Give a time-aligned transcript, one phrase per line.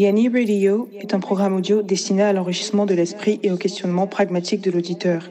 [0.00, 4.62] Yanni Radio est un programme audio destiné à l'enrichissement de l'esprit et au questionnement pragmatique
[4.62, 5.28] de l'auditeur.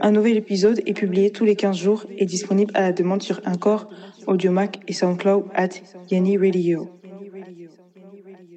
[0.00, 3.40] Un nouvel épisode est publié tous les 15 jours et disponible à la demande sur
[3.46, 3.88] Encore,
[4.26, 5.68] Audiomac et SoundCloud at
[6.10, 6.90] Yanni Radio.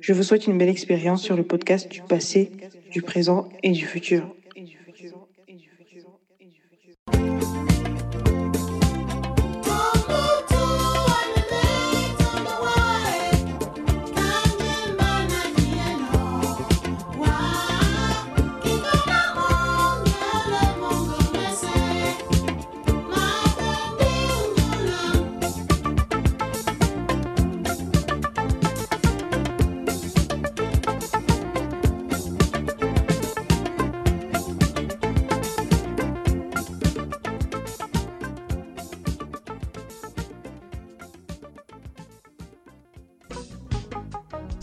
[0.01, 2.49] Je vous souhaite une belle expérience sur le podcast du passé,
[2.91, 4.35] du présent et du futur.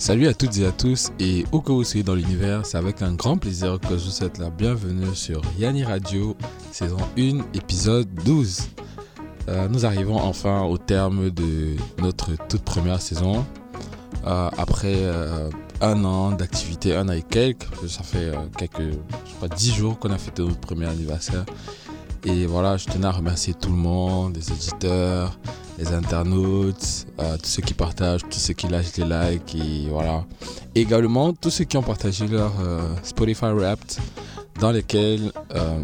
[0.04, 3.00] Salut à toutes et à tous et où que vous soyez dans l'univers, c'est avec
[3.00, 6.36] un grand plaisir que je vous souhaite la bienvenue sur Yanni Radio,
[6.72, 8.68] saison 1, épisode 12.
[9.48, 13.46] Euh, nous arrivons enfin au terme de notre toute première saison.
[14.26, 15.48] Euh, après euh,
[15.80, 20.10] un an d'activité, un an et quelques, ça fait quelques, je crois 10 jours qu'on
[20.10, 21.46] a fêté notre premier anniversaire.
[22.24, 25.38] Et voilà, je tenais à remercier tout le monde, les éditeurs,
[25.78, 30.24] les internautes, euh, tous ceux qui partagent, tous ceux qui lâchent des likes et voilà.
[30.74, 33.98] également tous ceux qui ont partagé leur euh, Spotify Wrapped
[34.60, 35.80] dans lesquels euh,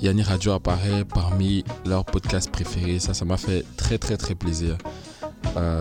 [0.00, 2.98] Yanni Radio apparaît parmi leurs podcasts préférés.
[2.98, 4.76] Ça, ça m'a fait très très très plaisir.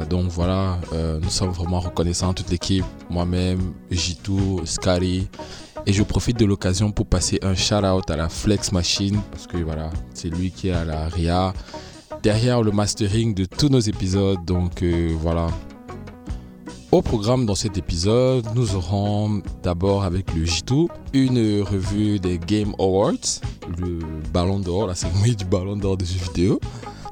[0.09, 0.79] donc voilà,
[1.21, 5.27] nous sommes vraiment reconnaissants, toute l'équipe, moi-même, Jitu, Scary.
[5.85, 9.45] Et je profite de l'occasion pour passer un shout out à la Flex Machine parce
[9.45, 11.53] que voilà, c'est lui qui est à la RIA
[12.25, 14.43] derrière le mastering de tous nos épisodes.
[14.45, 15.45] Donc euh, voilà.
[16.91, 22.73] Au programme dans cet épisode, nous aurons d'abord avec le J2 une revue des Game
[22.79, 23.41] Awards,
[23.77, 23.99] le
[24.33, 26.59] ballon d'or, la cérémonie du ballon d'or des jeux vidéo.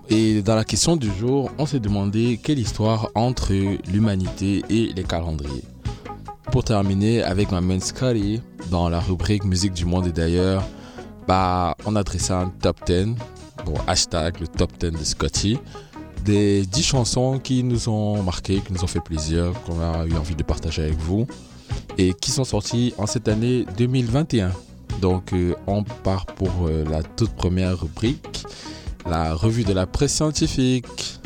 [0.09, 3.53] Et dans la question du jour, on s'est demandé quelle histoire entre
[3.91, 5.66] l'humanité et les calendriers.
[6.51, 8.41] Pour terminer avec ma main Scotty,
[8.72, 10.63] dans la rubrique musique du monde et d'ailleurs,
[11.28, 13.13] bah, on a dressé un top 10
[13.88, 15.59] hashtag le top 10 de Scotty.
[16.24, 20.16] Des 10 chansons qui nous ont marqué, qui nous ont fait plaisir, qu'on a eu
[20.16, 21.28] envie de partager avec vous
[21.97, 24.51] et qui sont sorties en cette année 2021.
[25.01, 28.46] Donc euh, on part pour euh, la toute première rubrique,
[29.06, 31.19] la revue de la presse scientifique.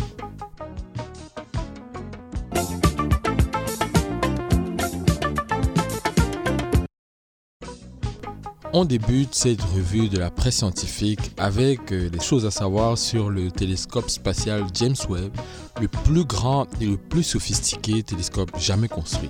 [8.73, 13.29] On débute cette revue de la presse scientifique avec euh, des choses à savoir sur
[13.29, 15.31] le télescope spatial James Webb,
[15.79, 19.29] le plus grand et le plus sophistiqué télescope jamais construit.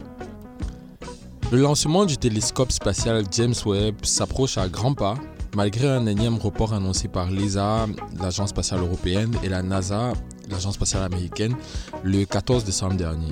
[1.52, 5.16] Le lancement du télescope spatial James Webb s'approche à grands pas,
[5.56, 7.86] malgré un énième report annoncé par l'ESA,
[8.20, 10.14] l'Agence spatiale européenne, et la NASA,
[10.50, 11.56] l'Agence spatiale américaine,
[12.04, 13.32] le 14 décembre dernier.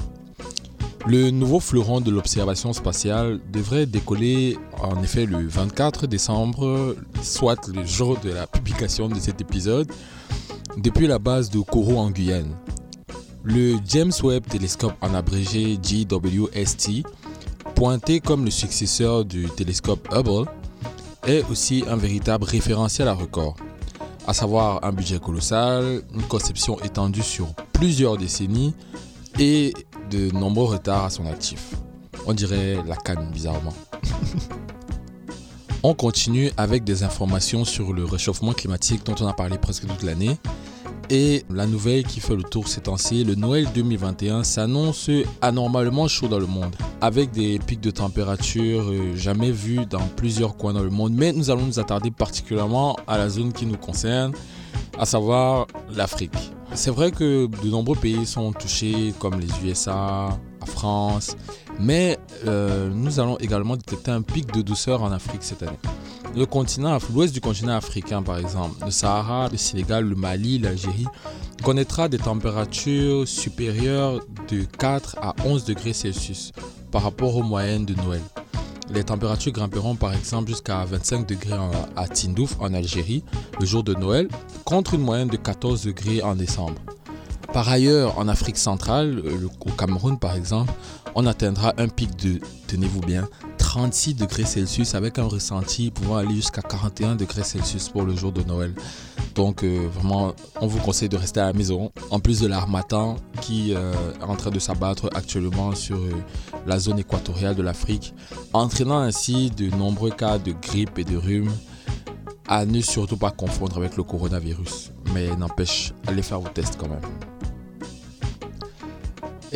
[1.08, 7.86] Le nouveau fleuron de l'observation spatiale devrait décoller en effet le 24 décembre, soit le
[7.86, 9.88] jour de la publication de cet épisode,
[10.78, 12.56] depuis la base de Kourou en Guyane.
[13.44, 17.04] Le James Webb Telescope en abrégé JWST,
[17.76, 20.50] pointé comme le successeur du télescope Hubble,
[21.28, 23.56] est aussi un véritable référentiel à record,
[24.26, 28.74] à savoir un budget colossal, une conception étendue sur plusieurs décennies
[29.40, 29.74] et
[30.12, 31.76] de nombreux retards à son actif.
[32.28, 33.74] On dirait la canne bizarrement.
[35.84, 40.04] on continue avec des informations sur le réchauffement climatique dont on a parlé presque toute
[40.04, 40.38] l'année.
[41.12, 46.28] Et la nouvelle qui fait le tour ces temps-ci, le Noël 2021 s'annonce anormalement chaud
[46.28, 50.82] dans le monde, avec des pics de température euh, jamais vus dans plusieurs coins dans
[50.82, 51.14] le monde.
[51.14, 54.34] Mais nous allons nous attarder particulièrement à la zone qui nous concerne,
[54.98, 56.52] à savoir l'Afrique.
[56.76, 61.38] C'est vrai que de nombreux pays sont touchés, comme les USA, la France,
[61.80, 65.80] mais euh, nous allons également détecter un pic de douceur en Afrique cette année.
[66.36, 71.08] Le continent, l'ouest du continent africain par exemple, le Sahara, le Sénégal, le Mali, l'Algérie,
[71.64, 74.20] connaîtra des températures supérieures
[74.50, 76.52] de 4 à 11 degrés Celsius
[76.92, 78.22] par rapport aux moyennes de Noël.
[78.90, 81.58] Les températures grimperont par exemple jusqu'à 25 degrés
[81.96, 83.24] à Tindouf en Algérie
[83.60, 84.28] le jour de Noël
[84.64, 86.76] contre une moyenne de 14 degrés en décembre.
[87.54, 89.22] Par ailleurs, en Afrique centrale,
[89.66, 90.74] au Cameroun par exemple,
[91.16, 93.28] on atteindra un pic de, tenez-vous bien,
[93.58, 98.32] 36 degrés Celsius avec un ressenti pouvant aller jusqu'à 41 degrés Celsius pour le jour
[98.32, 98.74] de Noël.
[99.36, 101.92] Donc euh, vraiment, on vous conseille de rester à la maison.
[102.10, 106.12] En plus de l'armatan qui euh, est en train de s'abattre actuellement sur euh,
[106.66, 108.14] la zone équatoriale de l'Afrique,
[108.54, 111.52] entraînant ainsi de nombreux cas de grippe et de rhume
[112.48, 114.92] à ne surtout pas confondre avec le coronavirus.
[115.14, 117.02] Mais n'empêche, allez faire vos tests quand même.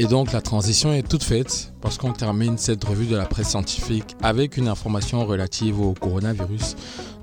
[0.01, 3.49] Et donc la transition est toute faite parce qu'on termine cette revue de la presse
[3.49, 6.77] scientifique avec une information relative au coronavirus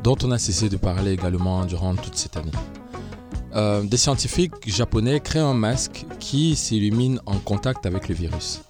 [0.05, 2.53] dont on a cessé de parler également durant toute cette année.
[3.55, 8.61] Euh, des scientifiques japonais créent un masque qui s'illumine en contact avec le virus.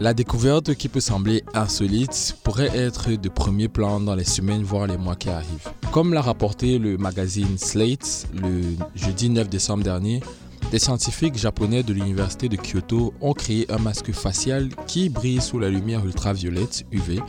[0.00, 4.86] La découverte qui peut sembler insolite pourrait être de premier plan dans les semaines voire
[4.86, 5.68] les mois qui arrivent.
[5.92, 8.62] Comme l'a rapporté le magazine Slate le
[8.94, 10.22] jeudi 9 décembre dernier,
[10.70, 15.58] des scientifiques japonais de l'université de Kyoto ont créé un masque facial qui brille sous
[15.58, 17.20] la lumière ultraviolette UV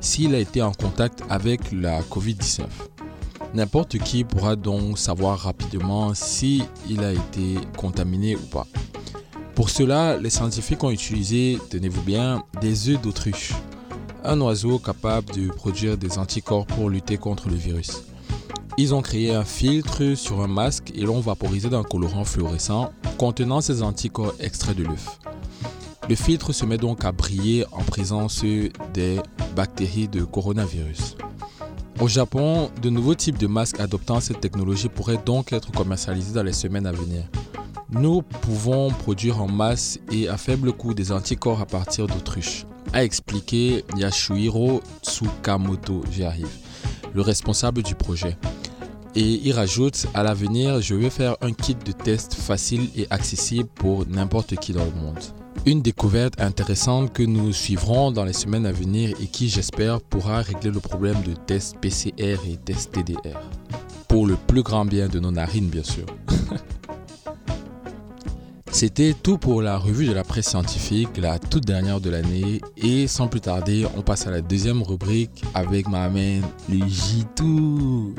[0.00, 2.66] s'il a été en contact avec la COVID-19.
[3.54, 6.64] N'importe qui pourra donc savoir rapidement s'il
[7.00, 8.66] a été contaminé ou pas.
[9.54, 13.52] Pour cela, les scientifiques ont utilisé, tenez-vous bien, des œufs d'autruche,
[14.24, 18.02] un oiseau capable de produire des anticorps pour lutter contre le virus.
[18.76, 23.60] Ils ont créé un filtre sur un masque et l'ont vaporisé d'un colorant fluorescent contenant
[23.60, 25.20] ces anticorps extraits de l'œuf.
[26.08, 28.44] Le filtre se met donc à briller en présence
[28.92, 29.20] des
[29.54, 31.16] bactéries de coronavirus.
[32.00, 36.42] Au Japon, de nouveaux types de masques adoptant cette technologie pourraient donc être commercialisés dans
[36.42, 37.22] les semaines à venir.
[37.92, 43.04] Nous pouvons produire en masse et à faible coût des anticorps à partir d'autruches, a
[43.04, 46.24] expliqué Yashuhiro Tsukamoto, j'y
[47.14, 48.36] le responsable du projet.
[49.16, 53.68] Et il rajoute, à l'avenir, je vais faire un kit de test facile et accessible
[53.72, 55.20] pour n'importe qui dans le monde.
[55.66, 60.42] Une découverte intéressante que nous suivrons dans les semaines à venir et qui, j'espère, pourra
[60.42, 63.38] régler le problème de test PCR et test TDR.
[64.08, 66.06] Pour le plus grand bien de nos narines, bien sûr.
[68.72, 72.60] C'était tout pour la revue de la presse scientifique, la toute dernière de l'année.
[72.76, 78.14] Et sans plus tarder, on passe à la deuxième rubrique avec ma main, le J2.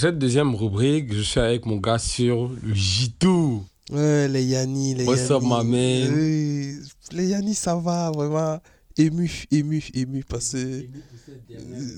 [0.00, 3.60] Cette deuxième rubrique, je suis avec mon gars sur le J2.
[3.92, 6.80] Ouais, les Yanni, les What's up, my man?
[7.12, 8.58] les Yanni, ça va, vraiment
[8.96, 10.86] ému, ému, ému, parce que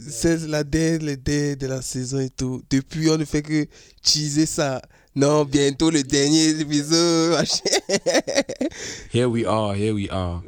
[0.09, 2.61] c'est la dernière, de la saison et tout.
[2.69, 3.67] Depuis, on ne fait que
[4.03, 4.83] teaser ça.
[5.15, 7.47] Non, bientôt le dernier épisode.
[9.15, 10.43] here we are, here we are.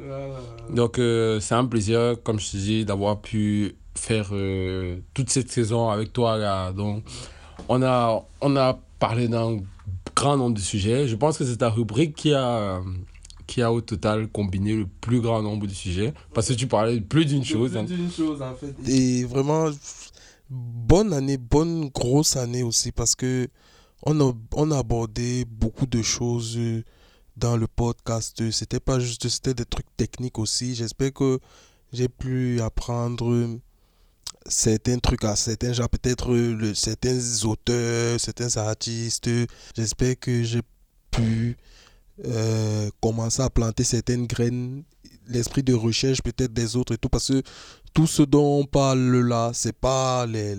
[0.69, 5.49] Donc, euh, c'est un plaisir, comme je te dis, d'avoir pu faire euh, toute cette
[5.49, 6.73] saison avec toi, là.
[6.73, 7.05] Donc,
[7.69, 9.59] on a, on a parlé d'un
[10.15, 11.07] grand nombre de sujets.
[11.07, 12.81] Je pense que c'est ta rubrique qui a,
[13.47, 16.13] qui a au total combiné le plus grand nombre de sujets.
[16.33, 17.71] Parce que tu parlais de plus d'une chose.
[17.71, 17.83] Plus hein.
[17.83, 18.73] d'une chose, en fait.
[18.87, 19.69] Et vraiment,
[20.49, 22.91] bonne année, bonne grosse année aussi.
[22.91, 23.47] Parce que
[24.03, 26.59] on a, on a abordé beaucoup de choses
[27.37, 28.51] dans le podcast.
[28.51, 30.75] C'était pas juste, c'était des trucs techniques aussi.
[30.75, 31.39] J'espère que
[31.91, 33.57] j'ai pu apprendre
[34.47, 36.33] certains trucs à certains gens, peut-être
[36.73, 39.29] certains auteurs, certains artistes.
[39.75, 40.61] J'espère que j'ai
[41.11, 41.57] pu
[42.25, 44.83] euh, commencer à planter certaines graines,
[45.27, 47.41] l'esprit de recherche peut-être des autres et tout, parce que
[47.93, 50.55] tout ce dont on parle là, c'est pas la,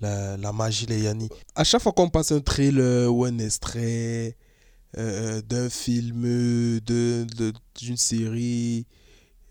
[0.00, 1.28] la, la, magie, les Yanni.
[1.54, 4.36] À chaque fois qu'on passe un trailer ou un extrait
[4.98, 6.22] euh, d'un film,
[6.80, 8.86] d'une de, série,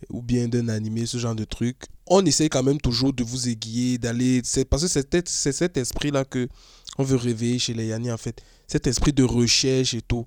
[0.10, 3.48] ou bien d'un animé, ce genre de truc, on essaie quand même toujours de vous
[3.50, 4.42] aiguiller, d'aller.
[4.70, 6.48] Parce que c'est cet esprit-là que
[6.98, 8.42] on veut réveiller chez les Yanni, en fait.
[8.68, 10.26] Cet esprit de recherche et tout.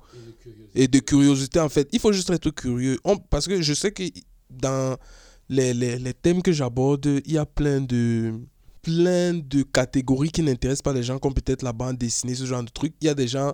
[0.74, 1.88] Et de curiosité, en fait.
[1.92, 2.98] Il faut juste être curieux.
[3.30, 4.02] parce que je sais que
[4.50, 4.96] dans
[5.48, 8.34] les, les, les thèmes que j'aborde, il y a plein de
[8.82, 12.62] plein de catégories qui n'intéressent pas les gens, comme peut-être la bande dessinée, ce genre
[12.62, 12.94] de trucs.
[13.00, 13.52] Il y a des gens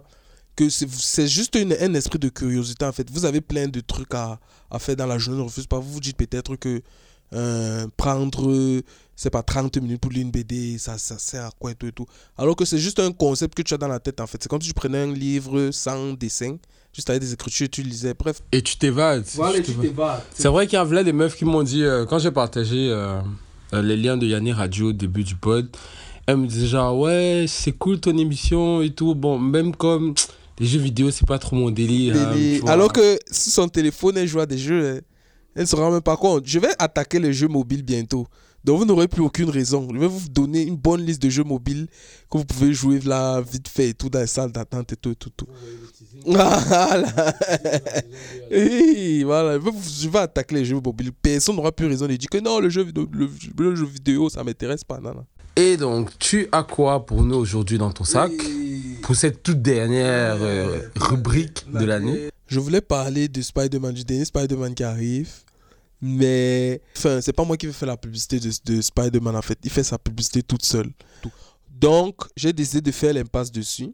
[0.66, 3.10] que c'est juste un esprit de curiosité en fait.
[3.10, 4.38] Vous avez plein de trucs à,
[4.70, 5.78] à faire dans la journée, ne refuse pas.
[5.78, 6.82] Vous vous dites peut-être que
[7.34, 8.82] euh, prendre,
[9.16, 11.86] c'est pas 30 minutes pour lire une BD, ça, ça sert à quoi et tout
[11.86, 12.06] et tout.
[12.36, 14.38] Alors que c'est juste un concept que tu as dans la tête en fait.
[14.42, 16.56] C'est comme si tu prenais un livre sans dessin,
[16.92, 18.42] juste avec des écritures et tu lisais, bref.
[18.52, 19.24] Et tu t'évades.
[19.34, 20.22] Voilà, tu t'évades.
[20.34, 23.20] C'est vrai qu'il y avait des meufs qui m'ont dit, euh, quand j'ai partagé euh,
[23.72, 25.70] les liens de Yanni Radio au début du pod,
[26.26, 29.14] elles me disaient genre, ouais, c'est cool ton émission et tout.
[29.14, 30.14] Bon, même comme
[30.58, 32.16] les jeux vidéo, c'est pas trop mon délire.
[32.16, 34.96] Hein, Alors que sur son téléphone, elle joue à des jeux.
[34.96, 35.00] Hein.
[35.54, 36.44] Elle ne se rend même pas compte.
[36.46, 38.26] Je vais attaquer les jeux mobiles bientôt.
[38.64, 39.88] Donc vous n'aurez plus aucune raison.
[39.92, 41.88] Je vais vous donner une bonne liste de jeux mobiles
[42.30, 45.14] que vous pouvez jouer là vite fait et tout dans les salles d'attente et tout,
[45.14, 45.46] tout, tout.
[46.24, 47.34] Voilà.
[48.52, 49.58] oui, voilà.
[49.58, 51.10] Je vais attaquer les jeux mobiles.
[51.12, 54.44] Personne n'aura plus raison de dire que non, le jeu, vidéo, le, jeu vidéo, ça
[54.44, 55.00] m'intéresse pas.
[55.00, 55.26] Non, non.
[55.56, 58.30] Et donc, tu as quoi pour nous aujourd'hui dans ton sac?
[59.02, 64.24] Pour cette toute dernière euh, rubrique de l'année Je voulais parler de Spider-Man, du dernier
[64.24, 65.30] Spider-Man qui arrive.
[66.00, 69.58] Mais, enfin, c'est pas moi qui vais faire la publicité de, de Spider-Man en fait.
[69.62, 70.90] Il fait sa publicité toute seule.
[71.68, 73.92] Donc, j'ai décidé de faire l'impasse dessus.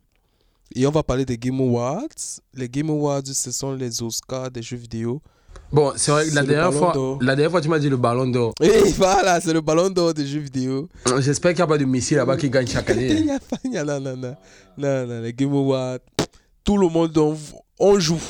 [0.75, 2.09] Et on va parler des Game Awards.
[2.55, 5.23] Les Game Awards, ce sont les Oscars des jeux vidéo.
[5.71, 8.55] Bon, c'est vrai, la dernière, fois, la dernière fois, tu m'as dit le ballon d'or.
[8.61, 10.89] Oui, voilà, c'est le ballon d'or des jeux vidéo.
[11.19, 13.09] J'espère qu'il n'y a pas de Messi là-bas qui gagne chaque année.
[13.65, 14.37] Il n'y a pas, non, non, non.
[14.79, 15.99] Non, non, les Game Awards,
[16.65, 17.17] tout le monde,
[17.79, 18.21] on, joue.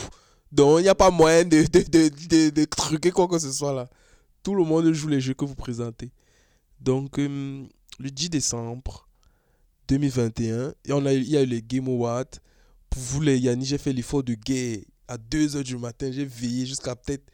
[0.51, 3.73] Donc, il n'y a pas moyen de, de, de, de, truquer quoi que ce soit
[3.73, 3.89] là.
[4.43, 6.11] Tout le monde joue les jeux que vous présentez.
[6.81, 7.63] Donc, euh,
[8.01, 9.07] le 10 décembre,
[9.89, 10.73] 2021.
[10.87, 12.25] Et on a, il y a eu les Game Awards.
[12.91, 14.79] Pour vous, les Yanni, j'ai fait l'effort de guerre.
[15.09, 17.25] À 2h du matin, j'ai veillé jusqu'à peut-être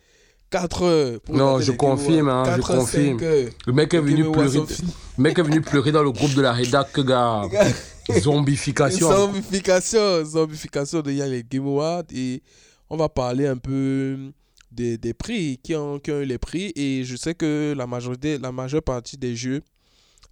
[0.50, 3.18] 4 h non, je confirme, hein, je confirme.
[3.20, 4.58] Le mec est venu pleurer.
[4.58, 7.42] Le mec est venu pleurer dans le groupe de la rédac, gars.
[8.20, 9.10] Zombification.
[9.10, 12.42] Zombification, zombification de y a les Game Awards et
[12.90, 14.30] on va parler un peu
[14.70, 17.86] des, des prix qui ont, qui ont eu les prix et je sais que la
[17.86, 19.62] majorité, la majeure partie des jeux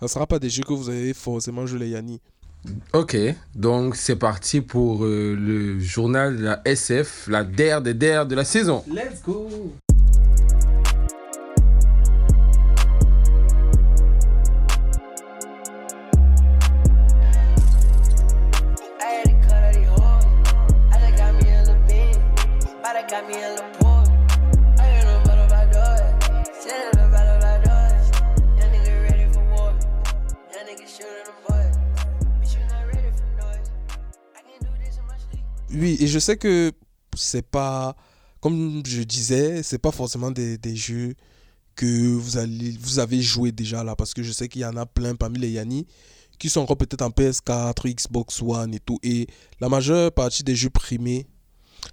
[0.02, 2.20] ça ne sera pas des jeux que vous avez forcément joué les Yanni.
[2.92, 3.16] Ok,
[3.54, 8.34] donc c'est parti pour euh, le journal de la SF, la DER des DER de
[8.34, 8.84] la saison.
[8.86, 9.72] Let's go
[35.74, 36.72] Oui, et je sais que
[37.16, 37.96] c'est pas,
[38.40, 41.14] comme je disais, c'est pas forcément des, des, jeux
[41.74, 44.76] que vous, allez, vous avez joué déjà là, parce que je sais qu'il y en
[44.76, 45.86] a plein parmi les Yanni
[46.38, 48.98] qui sont encore peut-être en PS4, Xbox One et tout.
[49.04, 49.28] Et
[49.60, 51.26] la majeure partie des jeux primés,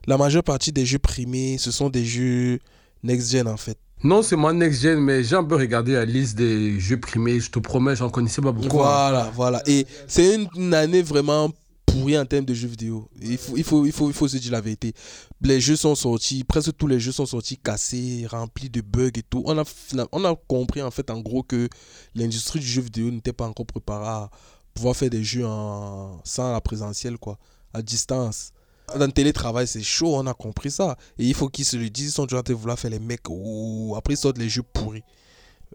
[0.07, 2.59] la majeure partie des jeux primés, ce sont des jeux
[3.03, 3.77] next-gen en fait.
[4.03, 7.39] Non, c'est moi next-gen, mais j'ai un peu regardé la liste des jeux primés.
[7.39, 8.77] Je te promets, j'en connaissais pas beaucoup.
[8.77, 9.61] Voilà, voilà.
[9.67, 11.51] Et c'est une année vraiment
[11.91, 13.09] pourri en termes de jeux vidéo.
[13.21, 14.93] Il faut, il, faut, il, faut, il faut se dire la vérité.
[15.41, 19.23] Les jeux sont sortis, presque tous les jeux sont sortis cassés, remplis de bugs et
[19.23, 19.43] tout.
[19.45, 19.63] On a,
[20.11, 21.69] on a compris en fait en gros que
[22.15, 24.29] l'industrie du jeu vidéo n'était pas encore préparée à
[24.73, 27.37] pouvoir faire des jeux en, sans la présentielle, quoi,
[27.73, 28.51] à distance.
[28.97, 30.97] Dans le télétravail, c'est chaud, on a compris ça.
[31.17, 33.29] Et il faut qu'ils se le disent, ils sont toujours de vouloir faire les mecs.
[33.29, 35.03] Ou après, ils sortent les jeux pourris.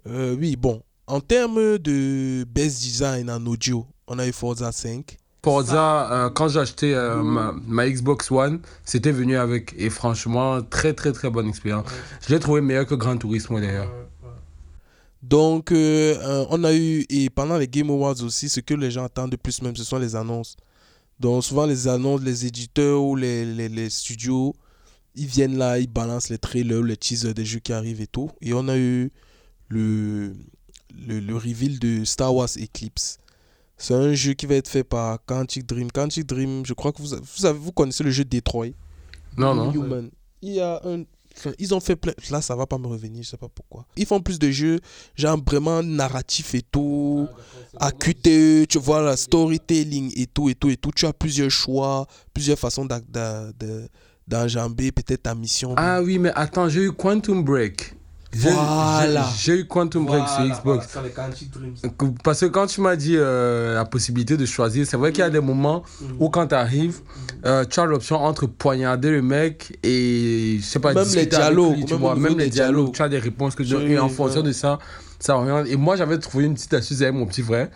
[0.06, 0.82] Euh, oui, bon.
[1.06, 5.16] En termes de best design en audio, on a eu Forza 5.
[5.44, 9.74] Forza, euh, quand j'ai acheté euh, ma, Xbox One, c'était venu avec.
[9.76, 11.86] Et franchement, très très très bonne expérience.
[12.26, 13.90] Je l'ai trouvé meilleur que Gran Turismo d'ailleurs.
[15.22, 19.04] Donc, euh, on a eu, et pendant les Game Awards aussi, ce que les gens
[19.04, 20.56] attendent de plus même, ce sont les annonces.
[21.20, 24.54] Donc, souvent, les annonces, les éditeurs ou les, les, les studios,
[25.14, 28.30] ils viennent là, ils balancent les trailers, les teasers des jeux qui arrivent et tout.
[28.40, 29.10] Et on a eu
[29.68, 30.34] le,
[31.06, 33.18] le, le reveal de Star Wars Eclipse.
[33.76, 35.90] C'est un jeu qui va être fait par Quantic Dream.
[35.90, 38.68] Quantic Dream, je crois que vous, vous, avez, vous connaissez le jeu Detroit?
[39.36, 39.72] Non, non.
[40.42, 41.02] Il y a un.
[41.58, 42.12] ils ont fait plein.
[42.30, 43.86] Là, ça va pas me revenir, je sais pas pourquoi.
[43.96, 44.78] Ils font plus de jeux,
[45.16, 47.26] genre vraiment narratif et tout.
[47.78, 50.92] Ah, AQTE, tu vois, la storytelling et tout, et tout, et tout.
[50.94, 52.86] Tu as plusieurs choix, plusieurs façons
[54.26, 55.74] d'enjamber peut-être ta mission.
[55.76, 57.94] Ah oui, mais attends, j'ai eu Quantum Break.
[58.36, 59.26] Voilà.
[59.38, 60.86] J'ai eu Quantum Break sur Xbox.
[62.22, 65.26] Parce que quand tu m'as dit euh, la possibilité de choisir, c'est vrai qu'il y
[65.26, 66.04] a des moments mm.
[66.18, 67.00] où quand tu arrives,
[67.44, 71.84] euh, tu as l'option entre poignarder le mec et je sais pas, même les dialogues,
[71.86, 74.52] tu vois, même les dialogues, tu as des réponses que tu et en fonction de
[74.52, 74.78] ça,
[75.18, 75.66] ça oriente.
[75.68, 77.68] Et moi, j'avais trouvé une petite astuce avec mon petit frère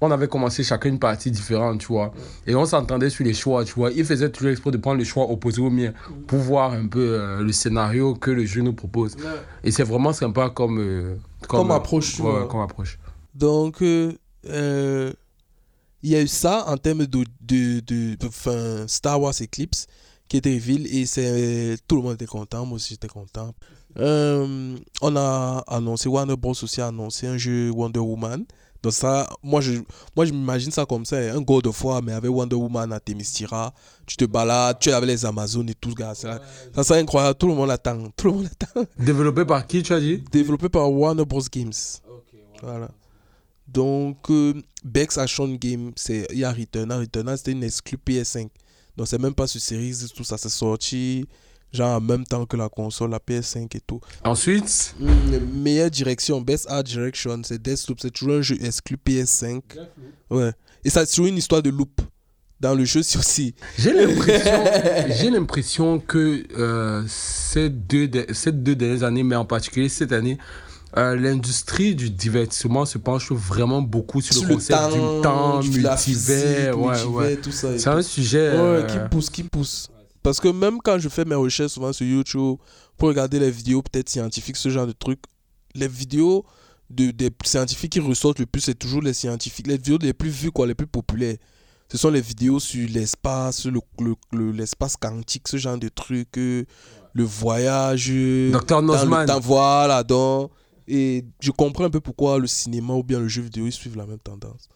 [0.00, 2.12] on avait commencé chacun une partie différente, tu vois.
[2.46, 3.90] Et on s'entendait sur les choix, tu vois.
[3.92, 5.92] Il faisait toujours exprès de prendre le choix opposé au mien
[6.26, 9.16] pour voir un peu euh, le scénario que le jeu nous propose.
[9.62, 11.16] Et c'est vraiment sympa comme, euh,
[11.48, 12.46] comme, approche, tu vois.
[12.48, 12.98] Comme approche.
[13.34, 14.12] Donc, euh,
[16.02, 19.86] il y a eu ça en termes de, de, de, Star Wars Eclipse
[20.28, 23.52] qui était ville et c'est tout le monde était content moi aussi j'étais content
[23.96, 28.44] on a annoncé Warner Bros aussi a annoncé un jeu Wonder Woman
[28.82, 29.72] donc ça, moi je,
[30.16, 31.36] moi je m'imagine ça comme ça, hein.
[31.36, 33.74] un God of War mais avec Wonder Woman à Temistira,
[34.06, 36.14] tu te balades, tu es avec les Amazones et tout, gars.
[36.14, 36.40] Ça,
[36.74, 38.86] ça c'est incroyable, tout le monde l'attend, tout le monde l'attend.
[38.98, 40.22] Développé par qui tu as dit?
[40.32, 41.72] Développé par Warner Bros Games.
[42.62, 42.90] Voilà.
[43.68, 47.00] Donc, euh, Bex Action Game, c'est- il y a Returnal.
[47.00, 48.48] Returnal, c'était une exclue PS5.
[48.96, 50.36] Donc, c'est même pas sur Series, tout ça.
[50.36, 51.24] C'est sorti,
[51.72, 54.00] genre, en même temps que la console, la PS5 et tout.
[54.24, 57.98] Ensuite, Hmm, meilleure direction, Best Art Direction, c'est Deathloop.
[58.00, 59.60] C'est toujours un jeu exclu PS5.
[60.30, 60.52] Ouais.
[60.84, 62.00] Et ça, c'est toujours une histoire de loop.
[62.60, 63.54] Dans le jeu, aussi.
[63.78, 64.64] j'ai l'impression,
[65.18, 70.12] j'ai l'impression que euh, ces, deux, de- ces deux dernières années, mais en particulier cette
[70.12, 70.36] année,
[70.98, 75.80] euh, l'industrie du divertissement se penche vraiment beaucoup sur, Sur le concept du temps, de
[75.82, 76.78] la multivers.
[76.78, 77.78] ouais, tout ça.
[77.78, 78.50] C'est un sujet.
[78.50, 79.88] Ouais, euh, qui pousse, qui pousse.
[80.22, 82.56] Parce que même quand je fais mes recherches souvent sur YouTube
[82.96, 85.22] pour regarder les vidéos peut-être scientifiques, ce genre de trucs,
[85.74, 86.44] les vidéos
[86.90, 89.66] de, des scientifiques qui ressortent le plus, c'est toujours les scientifiques.
[89.66, 91.36] Les vidéos les plus vues, quoi, les plus populaires.
[91.88, 96.36] Ce sont les vidéos sur l'espace, le, le- le- l'espace quantique, ce genre de trucs,
[96.38, 96.64] euh,
[97.14, 98.08] le voyage.
[98.10, 98.50] euh,
[98.82, 98.86] le
[99.26, 99.26] Nozman.
[99.40, 100.50] voilà, donc.
[100.86, 103.96] Et je comprends un peu pourquoi le cinéma ou bien le jeu vidéo ils suivent
[103.96, 104.68] la même tendance.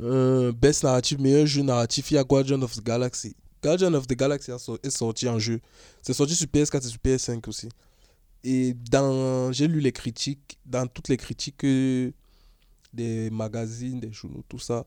[0.00, 3.36] Euh, best narrative, meilleur jeu narratif, il y a Guardian of the Galaxy.
[3.64, 5.58] Guardian of the Galaxy est sorti en jeu.
[6.02, 7.68] C'est sorti sur PS4 et sur PS5 aussi.
[8.44, 14.58] Et dans, j'ai lu les critiques, dans toutes les critiques des magazines, des journaux, tout
[14.58, 14.84] ça,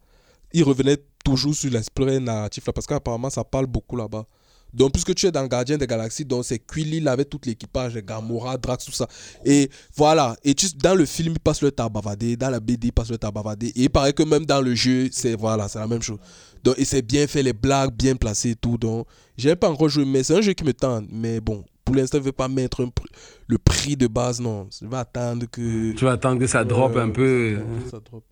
[0.53, 4.25] ils revenaient toujours sur l'esprit narratif là, parce qu'apparemment ça parle beaucoup là-bas.
[4.73, 8.57] Donc, puisque tu es dans Gardien des Galaxies, donc c'est Quill avec tout l'équipage, Gamora,
[8.57, 9.07] Drax, tout ça.
[9.45, 10.35] Et voilà.
[10.43, 12.35] Et tu, dans le film, il passe le temps à bavader.
[12.37, 13.67] Dans la BD, il passe le temps à bavader.
[13.69, 16.19] Et il paraît que même dans le jeu, c'est voilà, c'est la même chose.
[16.63, 18.77] Donc, et c'est bien fait, les blagues bien placées et tout.
[18.77, 19.07] Donc,
[19.37, 21.05] j'ai pas encore joué, mais c'est un jeu qui me tente.
[21.11, 23.05] Mais bon, pour l'instant, je ne vais pas mettre un pr-
[23.47, 24.67] le prix de base, non.
[24.79, 25.93] Je vais attendre que.
[25.93, 27.57] Tu vas attendre que ça drop un peu.
[27.89, 28.23] ça drop.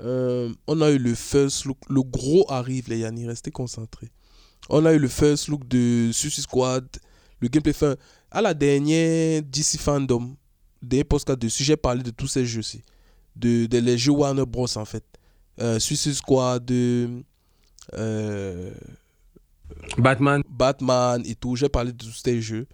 [0.00, 1.78] Euh, on a eu le first look.
[1.88, 3.26] Le gros arrive, les Yanni.
[3.26, 4.10] Restez concentrés.
[4.68, 6.86] On a eu le first look de Suicide Squad.
[7.40, 7.96] Le gameplay fin.
[8.30, 10.34] À la dernière DC Fandom,
[10.82, 12.82] des postcards dessus, j'ai parlé de tous ces jeux-ci.
[13.36, 14.66] De, de les jeux Warner Bros.
[14.76, 15.04] en fait.
[15.60, 17.20] Euh, Suicide Squad, euh,
[17.94, 18.72] euh,
[19.98, 20.42] Batman.
[20.48, 21.56] Batman et tout.
[21.56, 22.66] J'ai parlé de tous ces jeux.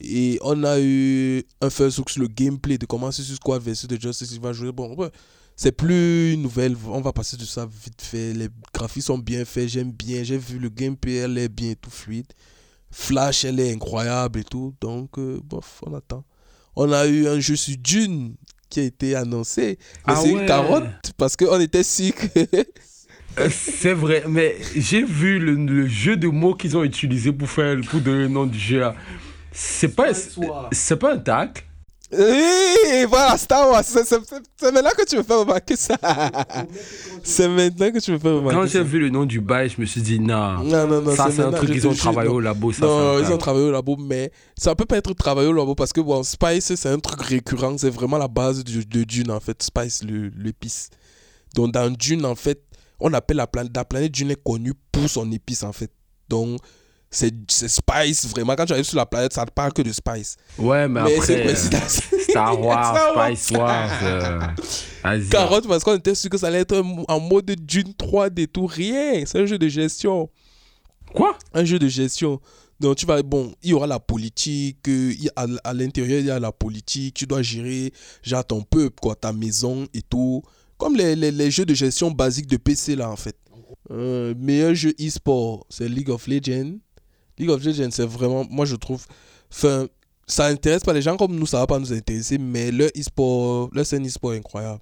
[0.00, 3.88] Et on a eu un first look sur le gameplay de comment Suicide Squad versus
[3.88, 4.72] The Justice League va jouer.
[4.72, 5.10] Bon,
[5.62, 6.74] c'est plus une nouvelle.
[6.86, 8.32] On va passer de ça vite fait.
[8.32, 9.68] Les graphismes sont bien faits.
[9.68, 10.22] J'aime bien.
[10.22, 11.16] J'ai vu le gameplay.
[11.16, 12.28] Elle est bien et tout fluide.
[12.90, 14.74] Flash, elle est incroyable et tout.
[14.80, 16.24] Donc, euh, bof, on attend.
[16.76, 18.36] On a eu un jeu sur Dune
[18.70, 19.76] qui a été annoncé.
[20.06, 20.40] Mais Ah c'est ouais.
[20.40, 22.28] une carotte parce qu'on était sûr que.
[23.38, 27.50] Euh, C'est vrai, mais j'ai vu le, le jeu de mots qu'ils ont utilisé pour
[27.50, 28.82] faire pour donner le nom du jeu.
[29.52, 30.12] C'est pas,
[30.72, 31.66] c'est pas un tac.
[32.12, 33.84] Oui, voilà, Star Wars.
[33.84, 34.10] C'est-
[34.72, 35.96] maintenant que tu me fais remarquer ça.
[37.22, 39.80] C'est maintenant que tu me fais remarquer Quand j'ai vu le nom du bail, je
[39.80, 40.58] me suis dit non.
[40.64, 41.14] Non, non, non.
[41.14, 42.72] ça, c'est un truc qu'ils ont travaillé au labo.
[42.72, 45.74] Ça, non, ils ont travaillé au labo, mais ça peut pas être travaillé au labo
[45.74, 47.76] parce que bon, Spice, c'est un truc récurrent.
[47.78, 49.62] C'est vraiment la base de, de Dune, en fait.
[49.62, 50.90] Spice, l'épice.
[51.54, 52.60] Donc, dans Dune, en fait,
[52.98, 53.72] on appelle la planète.
[53.76, 55.90] La planète Dune est connue pour son épice, en fait.
[56.28, 56.58] Donc,
[57.10, 58.54] c'est Spice, vraiment.
[58.54, 60.36] Quand tu arrives sur la planète, ça ne parle que de Spice.
[60.58, 61.54] Ouais, mais, Mais après, euh.
[61.56, 63.36] Star Wars, Star Wars.
[63.36, 63.90] Spice Wars.
[64.02, 64.40] euh.
[65.30, 66.76] Carotte parce qu'on était sûr que ça allait être
[67.08, 69.24] en mode Dune 3D tout rien.
[69.26, 70.30] C'est un jeu de gestion.
[71.14, 71.36] Quoi?
[71.52, 72.40] Un jeu de gestion.
[72.78, 76.26] Donc tu vas bon, il y aura la politique, euh, a- à, à l'intérieur il
[76.26, 77.92] y a la politique, tu dois gérer
[78.22, 80.42] genre ton peuple quoi, ta maison et tout.
[80.78, 83.36] Comme les, les, les jeux de gestion basiques de PC là en fait.
[83.90, 86.76] Euh, meilleur jeu e-sport, c'est League of Legends.
[87.40, 89.04] League of Legends c'est vraiment moi je trouve
[89.52, 89.86] enfin
[90.26, 93.68] ça intéresse pas les gens comme nous, ça va pas nous intéresser, mais leur e-sport,
[93.72, 94.78] leur scène e-sport est incroyable.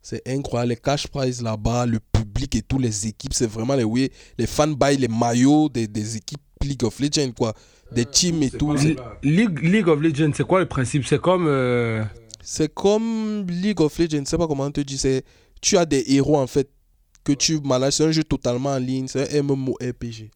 [0.00, 0.70] C'est incroyable.
[0.70, 4.46] Les cash prizes là-bas, le public et toutes les équipes, c'est vraiment les, oui, les
[4.46, 7.52] fans buy les maillots des, des équipes League of Legends, quoi.
[7.92, 8.74] Des teams et tout.
[9.22, 11.04] League, League of Legends, c'est quoi le principe?
[11.06, 11.44] C'est comme.
[11.46, 12.02] euh,
[12.42, 14.98] C'est comme League of Legends, je sais pas comment te dire.
[14.98, 15.24] C'est,
[15.60, 16.70] tu as des héros en fait
[17.22, 17.94] que tu manages.
[17.96, 19.08] C'est un jeu totalement en ligne.
[19.08, 20.30] C'est un MMORPG.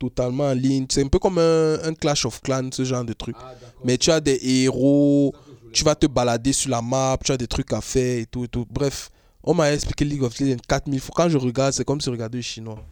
[0.00, 0.86] Totalement en ligne.
[0.88, 3.36] C'est un peu comme un, un Clash of Clans, ce genre de truc.
[3.84, 5.34] Mais tu as des héros,
[5.74, 8.44] tu vas te balader sur la map, tu as des trucs à faire et tout
[8.44, 8.66] et tout.
[8.70, 9.10] Bref,
[9.44, 11.14] on m'a expliqué League of Legends 4000 fois.
[11.14, 12.82] Quand je regarde, c'est comme si je regardais le chinois.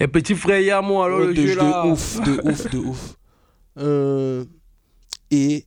[0.00, 1.86] Et petit frère, y a moi alors le de, jeu de là.
[1.86, 3.16] ouf, de ouf, de ouf.
[3.78, 4.44] Euh,
[5.30, 5.64] et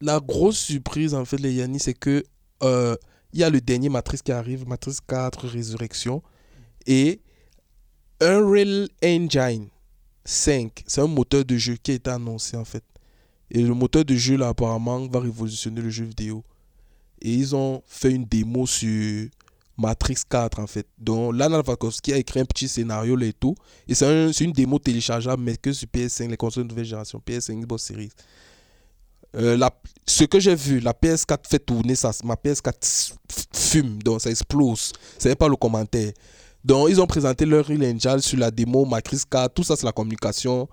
[0.00, 2.24] la grosse surprise, en fait, les Yannis, c'est que
[2.62, 2.96] euh,
[3.32, 6.22] il y a le dernier Matrix qui arrive, Matrix 4 Résurrection.
[6.86, 7.20] Et
[8.22, 9.68] Unreal Engine
[10.24, 12.84] 5, c'est un moteur de jeu qui a été annoncé, en fait.
[13.50, 16.44] Et le moteur de jeu, là, apparemment, va révolutionner le jeu vidéo.
[17.20, 19.28] Et ils ont fait une démo sur
[19.76, 20.86] Matrix 4, en fait.
[20.98, 23.54] Donc, Lana Wachowski a écrit un petit scénario, là et tout.
[23.88, 27.20] Et c'est un- une démo téléchargeable, mais que sur PS5, les consoles de nouvelle génération,
[27.24, 28.10] PS5, Xbox Series.
[29.34, 29.58] Euh,
[30.06, 33.14] ce que j'ai vu, la PS4 fait tourner ça, ma PS4
[33.54, 34.92] fume, donc ça explose.
[35.18, 36.12] C'est pas le commentaire.
[36.64, 39.52] Donc, ils ont présenté leur Engine sur la démo Matrix 4.
[39.52, 40.68] Tout ça, c'est la communication.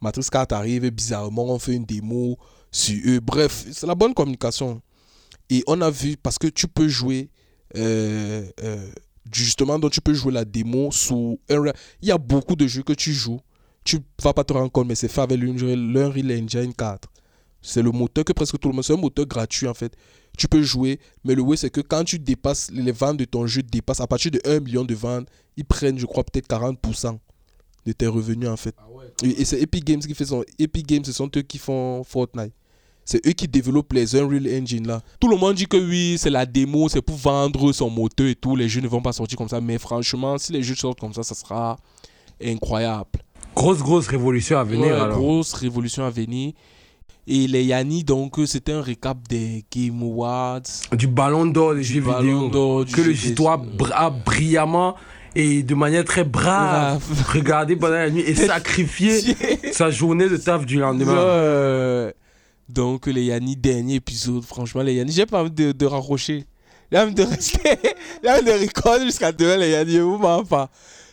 [0.00, 2.36] Matrix 4 arrive bizarrement, on fait une démo
[2.70, 3.20] sur eux.
[3.20, 4.80] Bref, c'est la bonne communication.
[5.50, 7.30] Et on a vu, parce que tu peux jouer,
[7.76, 8.90] euh, euh,
[9.32, 11.64] justement, donc tu peux jouer la démo sous un.
[12.00, 13.40] Il y a beaucoup de jeux que tu joues.
[13.84, 17.08] Tu vas pas te rendre compte, mais c'est fait avec l'Unreal Engine 4.
[17.60, 18.84] C'est le moteur que presque tout le monde.
[18.84, 19.94] C'est un moteur gratuit en fait.
[20.36, 23.46] Tu peux jouer, mais le way c'est que quand tu dépasses, les ventes de ton
[23.46, 27.18] jeu dépassent, à partir de 1 million de ventes, ils prennent, je crois, peut-être 40%
[27.86, 28.74] de tes revenus en fait.
[28.78, 28.84] Ah
[29.22, 30.44] et, c'est Epic Games qui fait son.
[30.58, 32.52] Epic Games, ce sont eux qui font Fortnite.
[33.04, 35.02] C'est eux qui développent les Unreal Engine là.
[35.20, 38.34] Tout le monde dit que oui, c'est la démo, c'est pour vendre son moteur et
[38.34, 38.56] tout.
[38.56, 39.60] Les jeux ne vont pas sortir comme ça.
[39.60, 41.76] Mais franchement, si les jeux sortent comme ça, ça sera
[42.42, 43.20] incroyable.
[43.54, 45.18] Grosse, grosse révolution à venir alors.
[45.18, 46.54] Grosse révolution à venir.
[47.26, 50.62] Et les Yanni, donc, c'était un récap des Game Awards.
[50.92, 52.84] Du ballon d'or des jeux vidéo.
[52.84, 54.94] que le Gitois a brillamment
[55.34, 59.18] et de manière très brave, regardé pendant la nuit et sacrifié
[59.72, 62.12] sa journée de taf du lendemain.
[62.68, 66.44] Donc, les Yanni, dernier épisode, franchement, les Yanni, j'ai pas envie de, de raccrocher.
[66.92, 67.78] J'ai envie de rester,
[68.22, 70.70] j'ai envie de recorder jusqu'à demain, les Yanni, vous pas.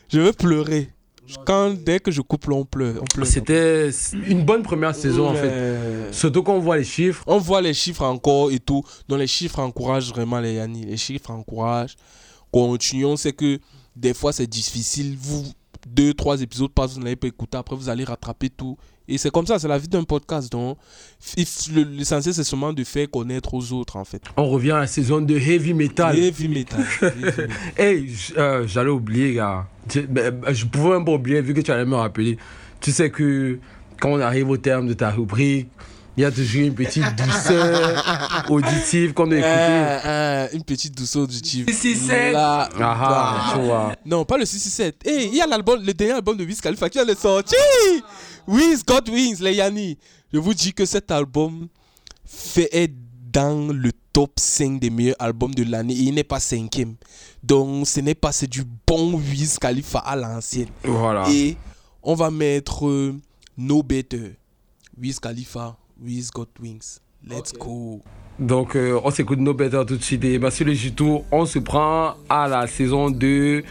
[0.10, 0.89] Je veux pleurer.
[1.46, 3.04] Quand, dès que je coupe, on pleure.
[3.24, 6.12] C'était une bonne première saison, en fait.
[6.12, 7.24] Surtout quand on voit les chiffres.
[7.28, 8.84] On voit les chiffres encore et tout.
[9.08, 10.86] Donc, les chiffres encouragent vraiment les Yanni.
[10.86, 11.96] Les chiffres encouragent.
[12.52, 13.60] Continuons, c'est que
[13.96, 15.17] des fois, c'est difficile.
[15.20, 15.46] Vous,
[15.88, 17.58] deux, trois épisodes passent, vous n'avez pas écouté.
[17.58, 18.78] Après, vous allez rattraper tout.
[19.12, 20.50] Et c'est comme ça, c'est la vie d'un podcast.
[20.50, 20.78] Donc,
[21.38, 24.24] l'essentiel, c'est seulement de faire connaître aux autres, en fait.
[24.38, 26.17] On revient à la saison de heavy metal.
[26.17, 26.86] Heavy metal.
[27.78, 29.67] hey, euh, j'allais oublier, gars.
[29.93, 30.00] Je,
[30.54, 32.38] je pouvais même pas oublier, vu que tu allais me rappeler.
[32.80, 33.60] Tu sais que
[34.00, 35.67] quand on arrive au terme de ta rubrique,
[36.17, 39.52] il y a toujours une petite douceur auditive qu'on doit écouter.
[39.52, 41.65] Euh, euh, une petite douceur auditive.
[41.67, 45.08] 667 ah, ah, Non, pas le 667.
[45.08, 47.58] Hey, il y a l'album, le dernier album de Wiz Khalifa qui vient de sortir.
[48.47, 49.97] Wiz God Wings, les Yanni.
[50.34, 51.67] Je vous dis que cet album
[52.26, 52.91] fait
[53.32, 56.95] dans le top 5 des meilleurs albums de l'année et il n'est pas cinquième.
[57.43, 60.67] Donc ce n'est pas, c'est du bon Wiz Khalifa à l'ancienne.
[60.84, 61.30] Voilà.
[61.30, 61.56] Et
[62.04, 63.15] on va mettre euh,
[63.58, 64.36] No Better.
[65.00, 66.99] Wiz Khalifa We've Got Wings.
[67.27, 68.01] Let's go.
[68.39, 70.23] Donc, euh, on s'écoute No Better tout de suite.
[70.23, 73.63] Et bah, sur le Jito, on se prend à la saison 2.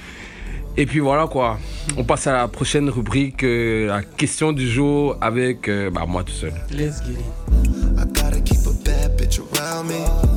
[0.77, 1.59] Et puis voilà quoi.
[1.97, 6.23] On passe à la prochaine rubrique, euh, la question du jour avec euh, bah, moi
[6.23, 6.53] tout seul.
[6.71, 7.99] Let's get it.
[7.99, 10.30] I gotta keep a bad bitch around me.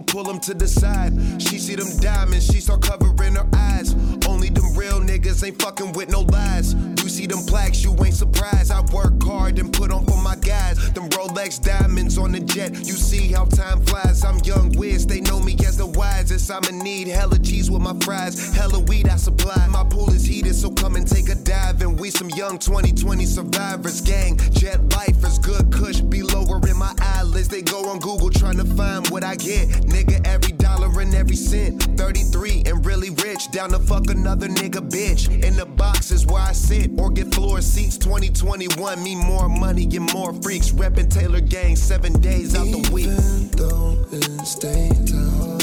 [0.00, 1.12] She pull them to the side.
[1.40, 3.94] She see them diamonds, she start covering her eyes.
[4.26, 6.74] Only them real niggas ain't fucking with no lies.
[6.74, 8.70] You see them plaques, you ain't surprised.
[8.70, 10.76] I work hard and put on for my guys.
[10.92, 14.24] Them Rolex diamonds on the jet, you see how time flies.
[14.24, 16.50] I'm young Wiz, they know me as the wisest.
[16.50, 19.66] I'ma need hella cheese with my fries, hella weed I supply.
[19.68, 21.82] My pool is heated, so come and take a dive.
[21.82, 24.38] And we some young 2020 survivors, gang.
[24.50, 27.48] Jet lifers, good kush, be lower in my eyelids.
[27.48, 29.89] They go on Google trying to find what I get.
[29.90, 31.82] Nigga, every dollar and every cent.
[31.98, 33.50] 33 and really rich.
[33.50, 35.28] Down to fuck another nigga, bitch.
[35.44, 37.98] In the box is where I sit or get floor seats.
[37.98, 40.70] 2021, me more money and more freaks.
[40.70, 43.06] Reppin' Taylor Gang, seven days out the week.
[43.06, 45.58] Even though it stay down,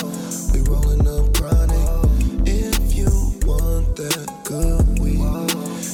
[0.54, 1.88] we rolling up chronic.
[2.46, 3.10] If you
[3.48, 5.20] want that good weed,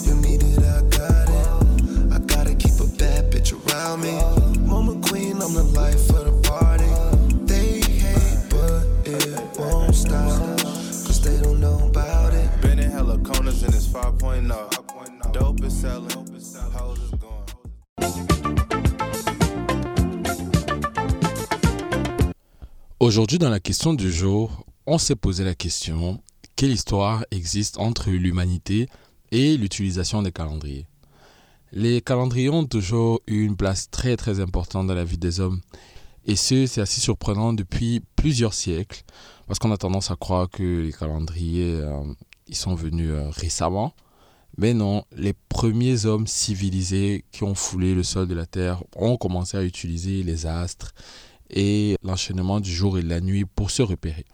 [0.08, 2.13] you need it, I got it.
[2.13, 4.42] I gotta keep a bad bitch around me.
[22.99, 26.21] Aujourd'hui, dans la question du jour, on s'est posé la question
[26.56, 28.88] quelle histoire existe entre l'humanité
[29.32, 30.88] et l'utilisation des calendriers?
[31.71, 35.62] Les calendriers ont toujours eu une place très très importante dans la vie des hommes.
[36.25, 39.03] Et ce, c'est assez surprenant depuis plusieurs siècles,
[39.47, 42.03] parce qu'on a tendance à croire que les calendriers, euh,
[42.47, 43.93] ils sont venus euh, récemment.
[44.58, 49.17] Mais non, les premiers hommes civilisés qui ont foulé le sol de la Terre ont
[49.17, 50.93] commencé à utiliser les astres
[51.49, 54.25] et l'enchaînement du jour et de la nuit pour se repérer.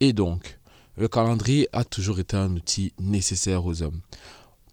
[0.00, 0.58] Et donc,
[0.96, 4.00] le calendrier a toujours été un outil nécessaire aux hommes.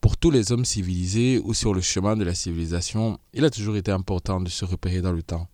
[0.01, 3.77] Pour tous les hommes civilisés ou sur le chemin de la civilisation, il a toujours
[3.77, 5.47] été important de se repérer dans le temps.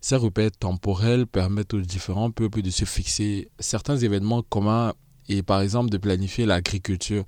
[0.00, 4.94] Ces repères temporels permettent aux différents peuples de se fixer certains événements communs
[5.28, 7.24] et par exemple de planifier l'agriculture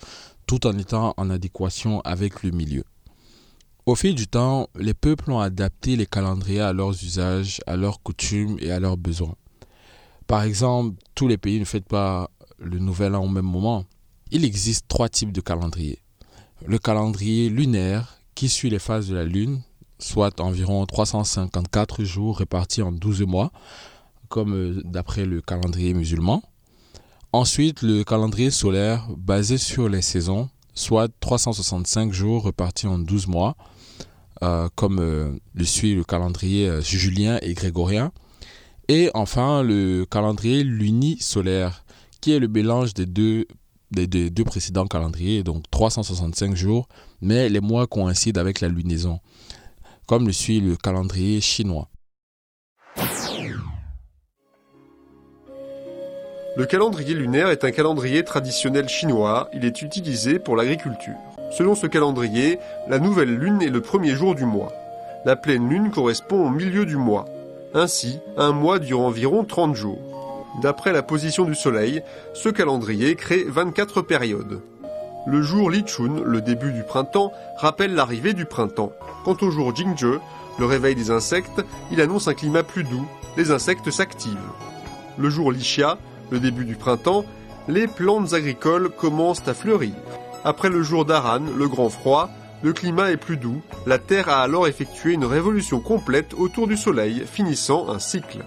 [0.47, 2.85] tout en étant en adéquation avec le milieu.
[3.87, 8.03] Au fil du temps, les peuples ont adapté les calendriers à leurs usages, à leurs
[8.03, 9.35] coutumes et à leurs besoins.
[10.27, 13.85] Par exemple, tous les pays ne fêtent pas le nouvel an au même moment.
[14.31, 15.99] Il existe trois types de calendriers.
[16.67, 19.63] Le calendrier lunaire, qui suit les phases de la Lune,
[19.99, 23.51] soit environ 354 jours répartis en 12 mois,
[24.29, 26.43] comme euh, d'après le calendrier musulman.
[27.33, 33.57] Ensuite, le calendrier solaire, basé sur les saisons, soit 365 jours répartis en 12 mois,
[34.43, 38.11] euh, comme euh, le suit le calendrier julien et grégorien.
[38.89, 41.85] Et enfin, le calendrier lunisolaire,
[42.21, 43.47] qui est le mélange des deux,
[43.93, 46.89] des, deux précédents calendriers, donc 365 jours,
[47.21, 49.21] mais les mois coïncident avec la lunaison,
[50.07, 51.90] comme le suit le calendrier chinois.
[56.57, 61.15] Le calendrier lunaire est un calendrier traditionnel chinois, il est utilisé pour l'agriculture.
[61.53, 62.59] Selon ce calendrier,
[62.89, 64.73] la nouvelle lune est le premier jour du mois.
[65.25, 67.27] La pleine lune correspond au milieu du mois.
[67.73, 70.01] Ainsi, un mois dure environ 30 jours.
[70.61, 72.03] D'après la position du soleil,
[72.35, 74.61] ce calendrier crée 24 périodes.
[75.27, 78.93] Le jour Lichun, le début du printemps, rappelle l'arrivée du printemps.
[79.25, 80.19] Quant au jour Jingzhe,
[80.59, 84.37] le réveil des insectes, il annonce un climat plus doux, les insectes s'activent.
[85.17, 85.99] Le jour Lixia,
[86.31, 87.25] le début du printemps,
[87.69, 89.93] les plantes agricoles commencent à fleurir.
[90.45, 92.31] Après le jour d'Aran, le grand froid,
[92.63, 96.77] le climat est plus doux, la Terre a alors effectué une révolution complète autour du
[96.77, 98.45] Soleil, finissant un cycle.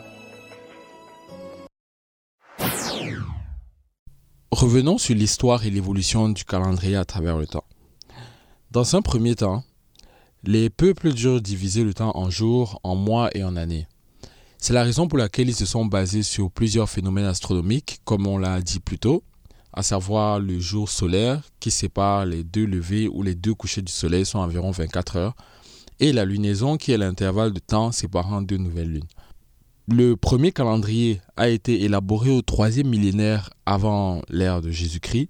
[4.52, 7.65] Revenons sur l'histoire et l'évolution du calendrier à travers le temps.
[8.72, 9.63] Dans un premier temps,
[10.43, 13.88] les peuples durent diviser le temps en jours, en mois et en années.
[14.65, 18.38] C'est la raison pour laquelle ils se sont basés sur plusieurs phénomènes astronomiques, comme on
[18.38, 19.21] l'a dit plus tôt,
[19.73, 23.91] à savoir le jour solaire qui sépare les deux levées ou les deux couchers du
[23.91, 25.36] soleil sont environ 24 heures,
[25.99, 29.08] et la lunaison qui est l'intervalle de temps séparant deux nouvelles lunes.
[29.89, 35.28] Le premier calendrier a été élaboré au troisième millénaire avant l'ère de Jésus-Christ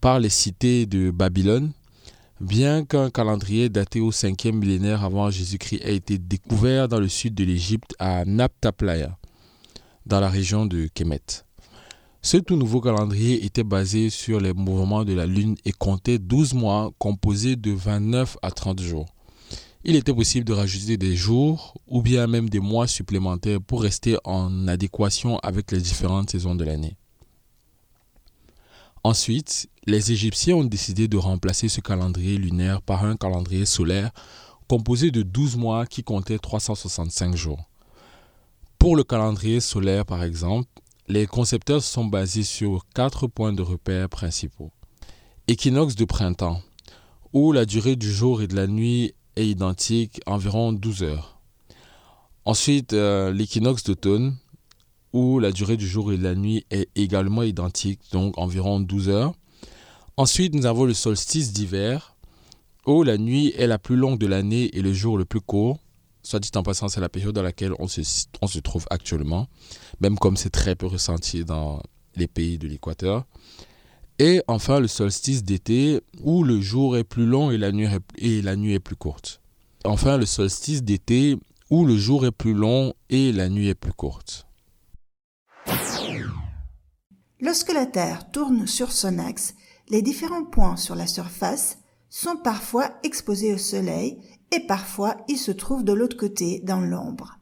[0.00, 1.72] par les cités de Babylone,
[2.42, 7.34] bien qu'un calendrier daté au cinquième millénaire avant Jésus-Christ ait été découvert dans le sud
[7.34, 9.16] de l'Égypte à Naptaplaya,
[10.04, 11.22] dans la région de Kemet.
[12.20, 16.54] Ce tout nouveau calendrier était basé sur les mouvements de la Lune et comptait 12
[16.54, 19.06] mois composés de 29 à 30 jours
[19.84, 24.16] il était possible de rajouter des jours ou bien même des mois supplémentaires pour rester
[24.24, 26.96] en adéquation avec les différentes saisons de l'année.
[29.02, 34.12] Ensuite, les Égyptiens ont décidé de remplacer ce calendrier lunaire par un calendrier solaire
[34.68, 37.68] composé de 12 mois qui comptait 365 jours.
[38.78, 40.68] Pour le calendrier solaire, par exemple,
[41.08, 44.70] les concepteurs sont basés sur quatre points de repère principaux.
[45.48, 46.62] Équinoxe de printemps,
[47.32, 51.40] où la durée du jour et de la nuit est identique, environ 12 heures.
[52.44, 54.36] Ensuite, euh, l'équinoxe d'automne,
[55.12, 59.08] où la durée du jour et de la nuit est également identique, donc environ 12
[59.08, 59.34] heures.
[60.18, 62.14] Ensuite, nous avons le solstice d'hiver,
[62.86, 65.78] où la nuit est la plus longue de l'année et le jour le plus court.
[66.22, 69.48] Soit dit en passant, c'est la période dans laquelle on se, trouve actuellement,
[70.00, 71.82] même comme c'est très peu ressenti dans
[72.14, 73.24] les pays de l'équateur.
[74.18, 78.42] Et enfin le solstice d'été où le jour est plus long et la nuit et
[78.42, 79.40] la nuit est plus courte.
[79.84, 81.38] Enfin le solstice d'été
[81.70, 84.46] où le jour est plus long et la nuit est plus courte.
[87.40, 89.54] Lorsque la Terre tourne sur son axe,
[89.92, 91.78] les différents points sur la surface
[92.08, 94.18] sont parfois exposés au Soleil
[94.50, 97.38] et parfois ils se trouvent de l'autre côté dans l'ombre.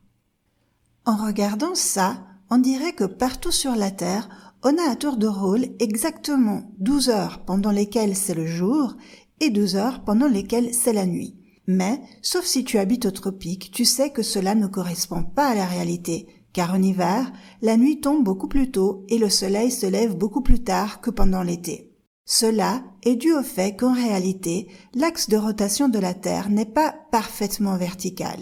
[1.06, 4.28] En regardant ça, on dirait que partout sur la Terre,
[4.64, 8.96] on a à tour de rôle exactement 12 heures pendant lesquelles c'est le jour
[9.38, 11.36] et 12 heures pendant lesquelles c'est la nuit.
[11.68, 15.54] Mais, sauf si tu habites au tropique, tu sais que cela ne correspond pas à
[15.54, 17.32] la réalité, car en hiver,
[17.62, 21.10] la nuit tombe beaucoup plus tôt et le soleil se lève beaucoup plus tard que
[21.10, 21.89] pendant l'été.
[22.32, 26.94] Cela est dû au fait qu'en réalité, l'axe de rotation de la Terre n'est pas
[27.10, 28.38] parfaitement vertical,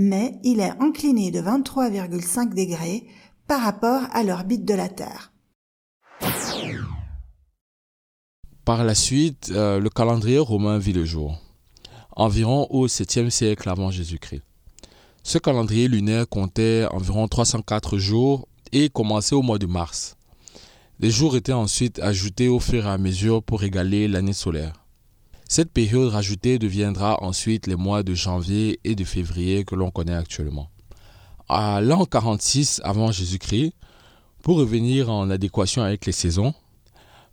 [0.00, 3.06] mais il est incliné de 23,5 degrés
[3.46, 5.32] par rapport à l'orbite de la Terre.
[8.64, 11.38] Par la suite, euh, le calendrier romain vit le jour,
[12.16, 14.42] environ au 7e siècle avant Jésus-Christ.
[15.22, 20.16] Ce calendrier lunaire comptait environ 304 jours et commençait au mois de mars.
[21.02, 24.84] Les jours étaient ensuite ajoutés au fur et à mesure pour égaler l'année solaire.
[25.48, 30.14] Cette période rajoutée deviendra ensuite les mois de janvier et de février que l'on connaît
[30.14, 30.68] actuellement.
[31.48, 33.72] À l'an 46 avant Jésus-Christ,
[34.42, 36.52] pour revenir en adéquation avec les saisons,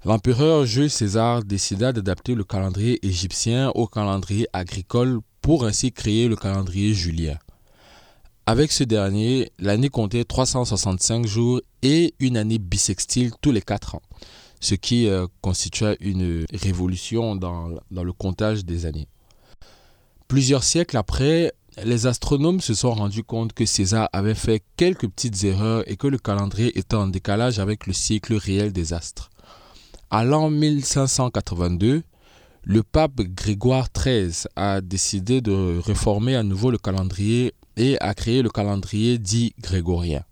[0.05, 6.37] L'empereur Jules César décida d'adapter le calendrier égyptien au calendrier agricole pour ainsi créer le
[6.37, 7.37] calendrier julien.
[8.49, 14.01] Avec ce dernier, l'année comptait 365 jours et une année bissextile tous les 4 ans,
[14.61, 19.09] ce qui euh, constitua une révolution dans, dans le comptage des années.
[20.29, 21.51] Plusieurs siècles après,
[21.83, 26.07] les astronomes se sont rendus compte que César avait fait quelques petites erreurs et que
[26.07, 29.29] le calendrier était en décalage avec le cycle réel des astres.
[30.09, 32.01] À l'an 1582,
[32.63, 38.41] le pape Grégoire XIII a décidé de réformer à nouveau le calendrier et a créé
[38.41, 40.23] le calendrier dit grégorien.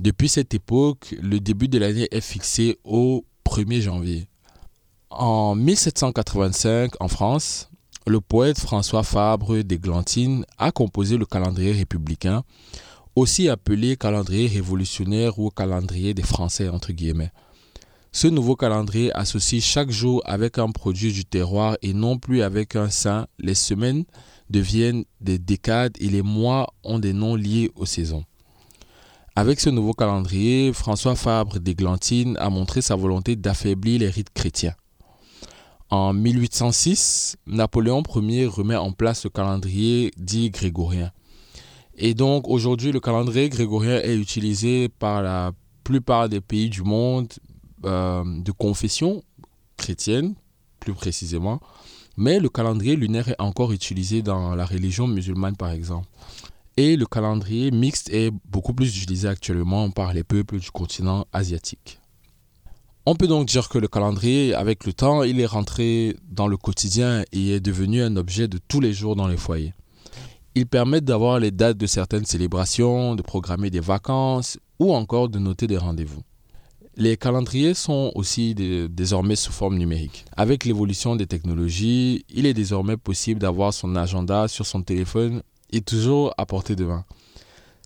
[0.00, 4.26] Depuis cette époque, le début de l'année est fixé au 1er janvier.
[5.10, 7.70] En 1785, en France,
[8.06, 12.42] le poète François Fabre d'Églantine a composé le calendrier républicain,
[13.14, 17.30] aussi appelé calendrier révolutionnaire ou calendrier des Français entre guillemets.
[18.10, 22.76] Ce nouveau calendrier associe chaque jour avec un produit du terroir et non plus avec
[22.76, 23.26] un saint.
[23.38, 24.04] Les semaines
[24.50, 28.24] deviennent des décades et les mois ont des noms liés aux saisons.
[29.34, 34.74] Avec ce nouveau calendrier, François Fabre d'Églantine a montré sa volonté d'affaiblir les rites chrétiens.
[35.88, 41.12] En 1806, Napoléon Ier remet en place le calendrier dit grégorien.
[41.94, 45.52] Et donc aujourd'hui, le calendrier grégorien est utilisé par la
[45.84, 47.32] plupart des pays du monde,
[47.84, 49.22] euh, de confession
[49.76, 50.34] chrétienne,
[50.80, 51.60] plus précisément,
[52.16, 56.08] mais le calendrier lunaire est encore utilisé dans la religion musulmane, par exemple.
[56.76, 62.00] Et le calendrier mixte est beaucoup plus utilisé actuellement par les peuples du continent asiatique.
[63.04, 66.56] On peut donc dire que le calendrier, avec le temps, il est rentré dans le
[66.56, 69.74] quotidien et est devenu un objet de tous les jours dans les foyers.
[70.54, 75.38] Il permet d'avoir les dates de certaines célébrations, de programmer des vacances ou encore de
[75.38, 76.22] noter des rendez-vous.
[76.96, 80.26] Les calendriers sont aussi désormais sous forme numérique.
[80.36, 85.80] Avec l'évolution des technologies, il est désormais possible d'avoir son agenda sur son téléphone et
[85.80, 87.06] toujours à portée de main.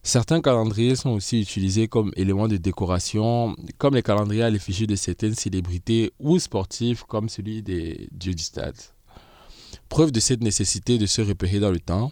[0.03, 4.97] Certains calendriers sont aussi utilisés comme éléments de décoration, comme les calendriers à l'effigie de
[4.97, 8.77] certaines célébrités ou sportifs comme celui des dieux du stade.
[9.89, 12.11] Preuve de cette nécessité de se repérer dans le temps,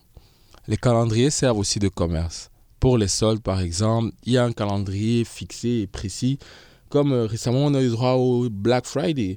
[0.68, 2.50] les calendriers servent aussi de commerce.
[2.78, 6.38] Pour les soldes, par exemple, il y a un calendrier fixé et précis
[6.94, 9.36] comme euh, récemment, on a eu droit au Black Friday,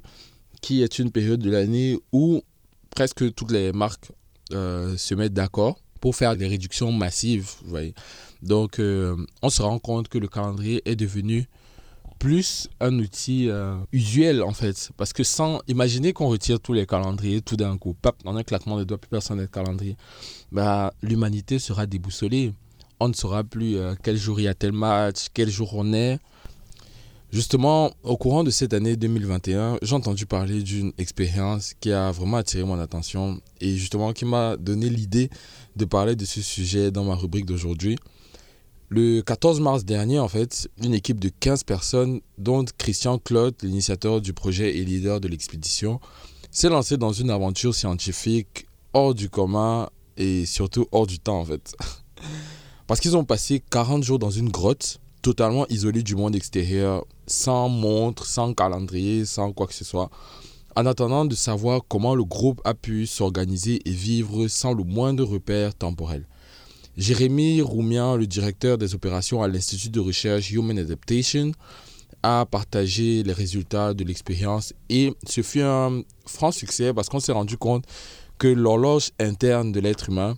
[0.62, 2.40] qui est une période de l'année où
[2.88, 4.12] presque toutes les marques
[4.52, 7.50] euh, se mettent d'accord pour faire des réductions massives.
[8.42, 11.48] Donc, euh, on se rend compte que le calendrier est devenu
[12.20, 13.50] plus un outil
[13.92, 14.90] usuel en fait.
[14.96, 18.44] Parce que sans imaginer qu'on retire tous les calendriers tout d'un coup, pap, dans un
[18.44, 19.96] claquement de doigts, plus personne n'a de calendrier,
[20.52, 22.52] bah, l'humanité sera déboussolée.
[23.00, 26.20] On ne saura plus quel jour il y a tel match, quel jour on est.
[27.30, 32.38] Justement, au courant de cette année 2021, j'ai entendu parler d'une expérience qui a vraiment
[32.38, 35.28] attiré mon attention et justement qui m'a donné l'idée
[35.76, 37.98] de parler de ce sujet dans ma rubrique d'aujourd'hui.
[38.88, 44.22] Le 14 mars dernier, en fait, une équipe de 15 personnes, dont Christian Claude, l'initiateur
[44.22, 46.00] du projet et leader de l'expédition,
[46.50, 51.44] s'est lancé dans une aventure scientifique hors du commun et surtout hors du temps, en
[51.44, 51.76] fait.
[52.86, 57.68] Parce qu'ils ont passé 40 jours dans une grotte totalement isolé du monde extérieur, sans
[57.68, 60.10] montre, sans calendrier, sans quoi que ce soit,
[60.76, 65.24] en attendant de savoir comment le groupe a pu s'organiser et vivre sans le moindre
[65.24, 66.26] repère temporel.
[66.96, 71.52] Jérémy Roumian, le directeur des opérations à l'Institut de recherche Human Adaptation,
[72.24, 77.30] a partagé les résultats de l'expérience et ce fut un franc succès parce qu'on s'est
[77.30, 77.84] rendu compte
[78.38, 80.36] que l'horloge interne de l'être humain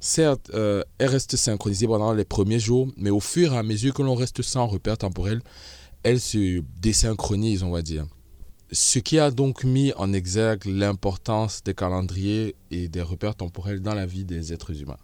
[0.00, 3.94] certes, euh, elle reste synchronisée pendant les premiers jours, mais au fur et à mesure
[3.94, 5.40] que l'on reste sans repère temporel,
[6.02, 8.06] elle se désynchronise, on va dire.
[8.70, 13.94] Ce qui a donc mis en exergue l'importance des calendriers et des repères temporels dans
[13.94, 14.98] la vie des êtres humains.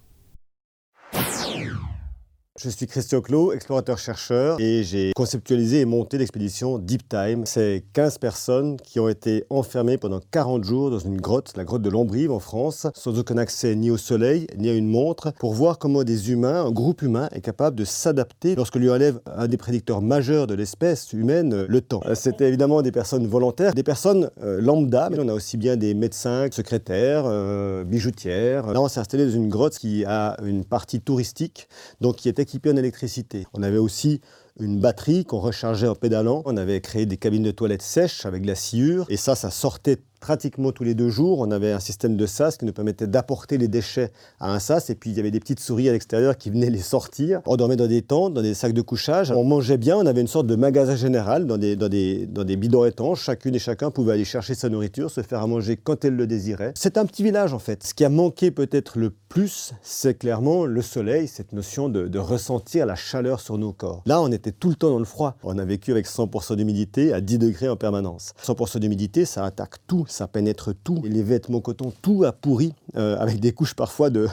[2.62, 7.46] Je suis Christian Clot, explorateur-chercheur, et j'ai conceptualisé et monté l'expédition Deep Time.
[7.46, 11.82] C'est 15 personnes qui ont été enfermées pendant 40 jours dans une grotte, la grotte
[11.82, 15.52] de Lombrive en France, sans aucun accès ni au soleil, ni à une montre, pour
[15.52, 19.48] voir comment des humains, un groupe humain, est capable de s'adapter lorsque lui enlève un
[19.48, 22.02] des prédicteurs majeurs de l'espèce humaine, le temps.
[22.06, 25.76] Euh, c'était évidemment des personnes volontaires, des personnes euh, lambda, mais on a aussi bien
[25.76, 28.72] des médecins, secrétaires, euh, bijoutières.
[28.72, 31.66] Là, on s'est installé dans une grotte qui a une partie touristique,
[32.00, 33.46] donc qui était équipé en électricité.
[33.52, 34.20] On avait aussi
[34.60, 36.42] une batterie qu'on rechargeait en pédalant.
[36.44, 39.06] On avait créé des cabines de toilettes sèches avec de la sciure.
[39.08, 41.40] Et ça, ça sortait pratiquement tous les deux jours.
[41.40, 44.10] On avait un système de sas qui nous permettait d'apporter les déchets
[44.40, 44.88] à un sas.
[44.88, 47.42] Et puis il y avait des petites souris à l'extérieur qui venaient les sortir.
[47.44, 49.30] On dormait dans des tentes, dans des sacs de couchage.
[49.32, 49.98] On mangeait bien.
[49.98, 53.22] On avait une sorte de magasin général dans des, bidons étanches.
[53.22, 56.26] Chacune et chacun pouvait aller chercher sa nourriture, se faire à manger quand elle le
[56.26, 56.72] désirait.
[56.74, 57.84] C'est un petit village en fait.
[57.84, 62.18] Ce qui a manqué peut-être le plus, c'est clairement le soleil, cette notion de, de
[62.18, 64.02] ressentir la chaleur sur nos corps.
[64.06, 65.36] Là, on était tout le temps dans le froid.
[65.42, 68.32] On a vécu avec 100% d'humidité à 10 degrés en permanence.
[68.42, 71.02] 100% d'humidité, ça attaque tout, ça pénètre tout.
[71.04, 74.28] Et les vêtements coton, tout a pourri, euh, avec des couches parfois de,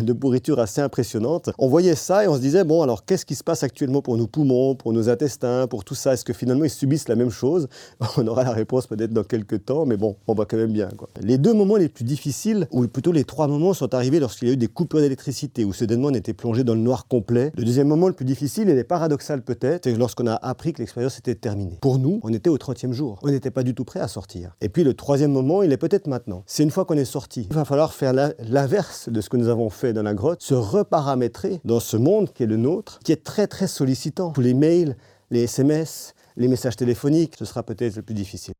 [0.00, 1.50] de, pourriture assez impressionnantes.
[1.58, 4.16] On voyait ça et on se disait, bon, alors qu'est-ce qui se passe actuellement pour
[4.16, 6.14] nos poumons, pour nos intestins, pour tout ça?
[6.14, 7.68] Est-ce que finalement ils subissent la même chose?
[8.16, 10.88] On aura la réponse peut-être dans quelques temps, mais bon, on va quand même bien.
[11.20, 14.50] Les deux moments les plus difficiles, ou plutôt les trois moments, sont arrivés lorsqu'il y
[14.50, 17.52] a eu des coupures d'électricité, où soudainement on était plongé dans le noir complet.
[17.56, 20.78] Le deuxième moment le plus difficile, il est paradoxal peut-être, c'est lorsqu'on a appris que
[20.78, 21.78] l'expérience était terminée.
[21.80, 23.18] Pour nous, on était au 30e jour.
[23.22, 24.56] On n'était pas du tout prêt à sortir.
[24.60, 26.42] Et puis le troisième moment, il est peut-être maintenant.
[26.46, 27.46] C'est une fois qu'on est sorti.
[27.50, 30.54] Il va falloir faire l'inverse de ce que nous avons fait dans la grotte, se
[30.54, 34.32] reparamétrer dans ce monde qui est le nôtre, qui est très très sollicitant.
[34.32, 34.96] Tous les mails,
[35.30, 38.54] les SMS, les messages téléphoniques, ce sera peut-être le plus difficile.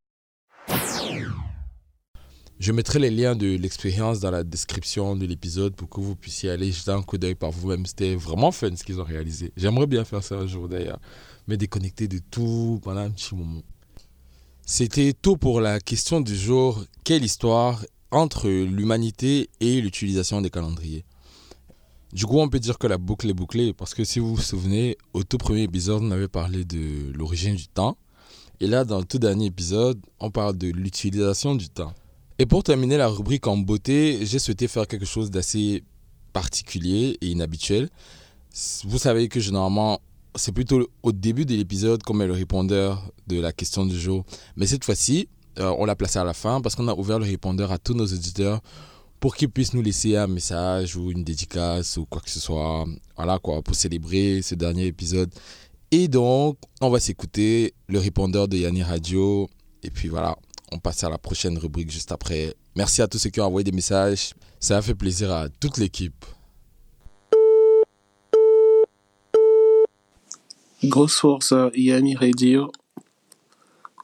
[2.58, 6.48] Je mettrai les liens de l'expérience dans la description de l'épisode pour que vous puissiez
[6.48, 7.84] aller jeter un coup d'œil par vous-même.
[7.84, 9.52] C'était vraiment fun ce qu'ils ont réalisé.
[9.58, 10.98] J'aimerais bien faire ça un jour d'ailleurs,
[11.46, 13.60] me déconnecter de tout pendant un petit moment.
[14.68, 16.84] C'était tout pour la question du jour.
[17.04, 21.04] Quelle histoire entre l'humanité et l'utilisation des calendriers?
[22.12, 24.42] Du coup, on peut dire que la boucle est bouclée parce que si vous vous
[24.42, 27.96] souvenez, au tout premier épisode, on avait parlé de l'origine du temps.
[28.58, 31.94] Et là, dans le tout dernier épisode, on parle de l'utilisation du temps.
[32.40, 35.84] Et pour terminer la rubrique en beauté, j'ai souhaité faire quelque chose d'assez
[36.32, 37.88] particulier et inhabituel.
[38.82, 40.00] Vous savez que généralement,
[40.36, 44.24] c'est plutôt au début de l'épisode qu'on met le répondeur de la question du jour.
[44.56, 45.28] Mais cette fois-ci,
[45.58, 47.94] euh, on l'a placé à la fin parce qu'on a ouvert le répondeur à tous
[47.94, 48.60] nos auditeurs
[49.20, 52.84] pour qu'ils puissent nous laisser un message ou une dédicace ou quoi que ce soit.
[53.16, 55.32] Voilà quoi, pour célébrer ce dernier épisode.
[55.90, 59.48] Et donc, on va s'écouter le répondeur de Yanni Radio.
[59.82, 60.36] Et puis voilà,
[60.72, 62.54] on passe à la prochaine rubrique juste après.
[62.74, 64.34] Merci à tous ceux qui ont envoyé des messages.
[64.60, 66.26] Ça a fait plaisir à toute l'équipe.
[70.84, 72.70] Grosse force à Yanni Radio.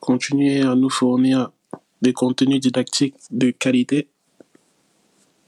[0.00, 1.50] Continuez à nous fournir
[2.00, 4.08] des contenus didactiques de qualité.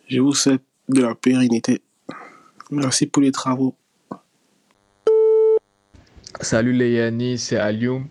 [0.07, 0.61] Je vous souhaite
[0.91, 1.81] de la pérennité.
[2.71, 3.75] Merci pour les travaux.
[6.43, 8.07] Salut les Yanni, c'est Alium.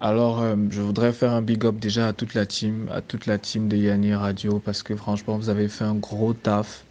[0.00, 3.26] Alors, euh, je voudrais faire un big up déjà à toute la team, à toute
[3.26, 6.84] la team de Yanni Radio, parce que franchement, vous avez fait un gros taf.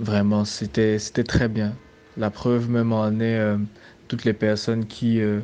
[0.00, 1.76] Vraiment, c'était, c'était très bien.
[2.16, 3.56] La preuve même en est euh,
[4.08, 5.40] toutes les personnes qui euh,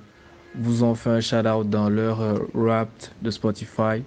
[0.54, 2.20] vous ont fait un shout-out dans leur
[2.54, 2.88] rap
[3.22, 4.02] de Spotify.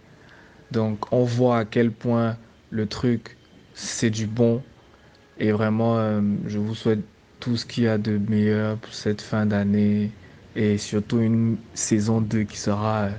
[0.72, 2.38] Donc, on voit à quel point
[2.72, 3.38] le truc,
[3.74, 4.62] c'est du bon.
[5.40, 7.02] Et vraiment, je vous souhaite
[7.40, 10.12] tout ce qu'il y a de meilleur pour cette fin d'année
[10.56, 13.12] et surtout une saison 2 qui sera euh,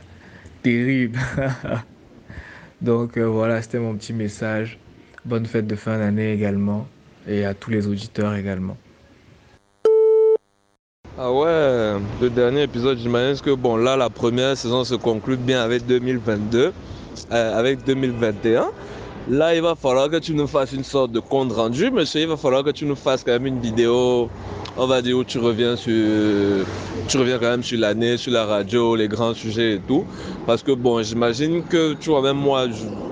[0.63, 1.19] terrible.
[2.81, 4.79] Donc euh, voilà, c'était mon petit message.
[5.25, 6.89] Bonne fête de fin d'année également
[7.27, 8.77] et à tous les auditeurs également.
[11.21, 15.61] Ah ouais, le dernier épisode, j'imagine que bon là la première saison se conclut bien
[15.63, 16.73] avec 2022,
[17.33, 18.69] euh, avec 2021.
[19.31, 22.23] Là, il va falloir que tu nous fasses une sorte de compte rendu, monsieur.
[22.23, 24.31] Il va falloir que tu nous fasses quand même une vidéo,
[24.79, 26.65] on va dire, où tu reviens sur,
[27.09, 30.07] tu reviens quand même sur l'année, sur la radio, les grands sujets et tout.
[30.47, 32.67] Parce que bon, j'imagine que, tu vois, même moi,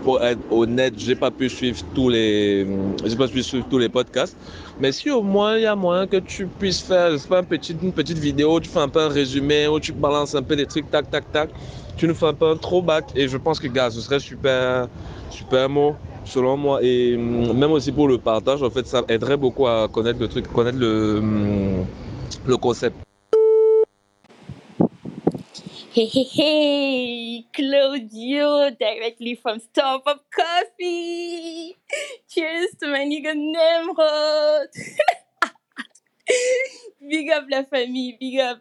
[0.04, 2.66] pour être honnête, j'ai pas pu suivre tous les,
[3.04, 4.38] j'ai pas pu suivre tous les podcasts.
[4.78, 7.92] Mais si au moins il y a moyen que tu puisses faire, un petit, une
[7.92, 10.90] petite vidéo, tu fais un peu un résumé, où tu balances un peu des trucs,
[10.90, 11.50] tac, tac, tac,
[11.96, 13.06] tu nous fais un peu un throwback.
[13.14, 14.88] Et je pense que, gars, ce serait super,
[15.30, 16.80] super mot selon moi.
[16.82, 20.28] Et mm, même aussi pour le partage, en fait, ça aiderait beaucoup à connaître le
[20.28, 21.86] truc, connaître le, mm,
[22.46, 22.96] le concept.
[25.96, 31.74] Hey, hey, hey, Claudio, directly from Stop Up Coffee.
[32.28, 34.68] Cheers to my nigga Nemrod.
[37.08, 38.60] big up la famille, big up.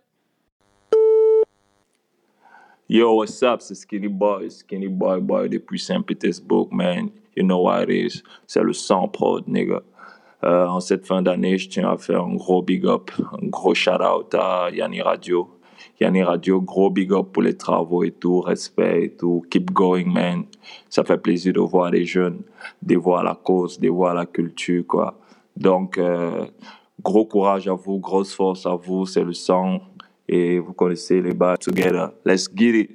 [2.87, 3.61] Yo, what's up?
[3.61, 7.11] C'est Skinny Boy, Skinny Boy Boy depuis Saint-Pétersbourg, man.
[7.35, 8.23] You know what it is.
[8.47, 9.81] C'est le sang prod, nigga.
[10.45, 13.73] Euh, en cette fin d'année, je tiens à faire un gros big up, un gros
[13.73, 15.54] shout out à Yanni Radio.
[15.99, 20.05] Yanni Radio, gros big up pour les travaux et tout, respect et tout, keep going
[20.05, 20.43] man.
[20.89, 22.41] Ça fait plaisir de voir les jeunes,
[22.81, 25.17] de voir la cause, de voir la culture quoi.
[25.55, 26.45] Donc, euh,
[27.01, 29.79] gros courage à vous, grosse force à vous, c'est le sang
[30.27, 32.09] et vous connaissez les bars together.
[32.25, 32.91] Let's get it!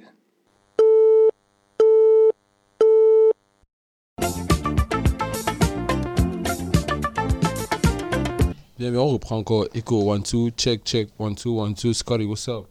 [8.77, 12.70] Bien, mais on reprend encore Echo 1-2, check, check, 1-2, 1-2, Scotty, what's up?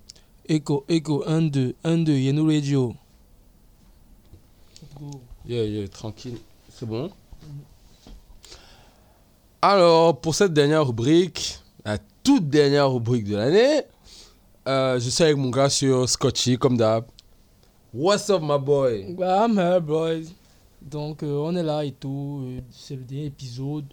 [0.50, 2.92] Echo, Echo, 1, 2, 1, 2, Yano Radio.
[5.46, 6.38] Yeah, yeah, tranquille.
[6.74, 7.08] C'est bon?
[9.62, 13.82] Alors, pour cette dernière rubrique, la toute dernière rubrique de l'année,
[14.66, 17.04] euh, je suis avec mon gars sur Scotchy, comme d'hab.
[17.94, 19.14] What's up, my boy?
[19.16, 20.32] Bah, I'm here, boys.
[20.82, 22.40] Donc, euh, on est là et tout.
[22.44, 23.84] euh, C'est le dernier épisode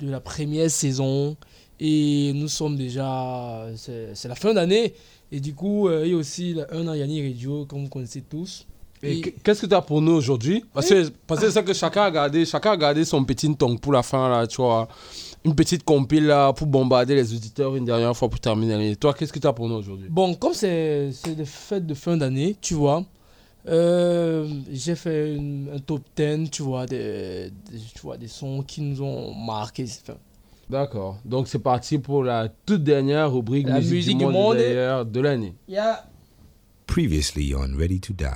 [0.00, 1.36] de la première saison.
[1.78, 3.66] Et nous sommes déjà.
[3.76, 4.94] C'est c'est la fin d'année.
[5.32, 8.22] Et du coup, euh, il y a aussi un an Yanni Radio, comme vous connaissez
[8.22, 8.66] tous.
[9.02, 10.64] Et Et- qu- qu'est-ce que tu as pour nous aujourd'hui?
[10.72, 13.54] Parce que parce que c'est ça que chacun a gardé, chacun a gardé son petit
[13.56, 14.88] tongue pour la fin là, tu vois.
[15.44, 18.96] Une petite compile là pour bombarder les auditeurs une dernière fois pour terminer l'année.
[18.96, 20.08] Toi, qu'est-ce que tu as pour nous aujourd'hui?
[20.08, 23.04] Bon, comme c'est c'est des fêtes de fin d'année, tu vois,
[23.68, 28.62] euh, j'ai fait une- un top 10, tu vois, des, des- tu vois, des sons
[28.66, 29.84] qui nous ont marqué.
[29.84, 30.18] Enfin,
[30.68, 31.18] D'accord.
[31.24, 34.56] Donc c'est parti pour la toute dernière rubrique La musique, musique du du monde, monde.
[34.56, 35.54] d'ailleurs de l'année.
[35.68, 36.04] Yeah.
[36.86, 38.26] Previously on Ready to Die.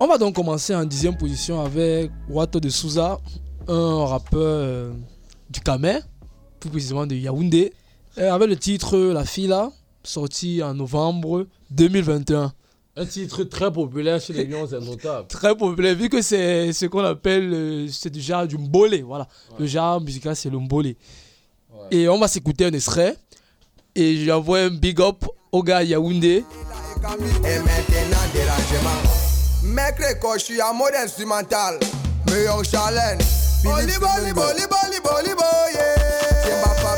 [0.00, 3.18] On va donc commencer en dixième position avec Wato de Souza,
[3.68, 4.92] un rappeur euh,
[5.50, 6.00] du Camer,
[6.64, 7.74] plus précisément de Yaoundé,
[8.16, 9.70] avec le titre La Fila,
[10.02, 12.52] sorti en novembre 2021.
[12.96, 15.26] Un titre très populaire chez les Lions, c'est notable.
[15.28, 19.26] Très populaire, vu que c'est ce qu'on appelle, euh, c'est du genre du mbolé, voilà.
[19.58, 20.96] Le genre musical, c'est le mbolé.
[21.90, 23.16] Et on va s'écouter un extrait.
[23.96, 26.36] Et j'envoie un big up au gars Yaoundé.
[26.36, 29.02] Et maintenant dérangement.
[29.64, 29.96] Mec
[30.34, 31.80] je suis en mode instrumental.
[32.30, 33.24] Meilleur challenge.
[33.66, 35.44] Olibo, olibo, olibo, olibo, olibo,
[35.74, 36.03] yeah.
[36.44, 36.93] C'est ma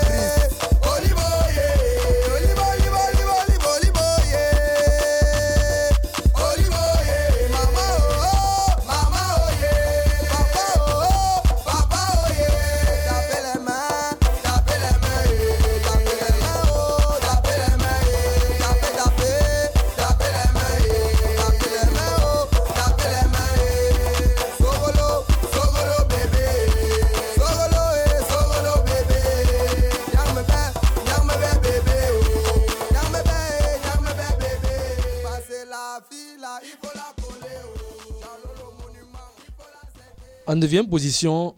[40.57, 41.55] En neuvième position,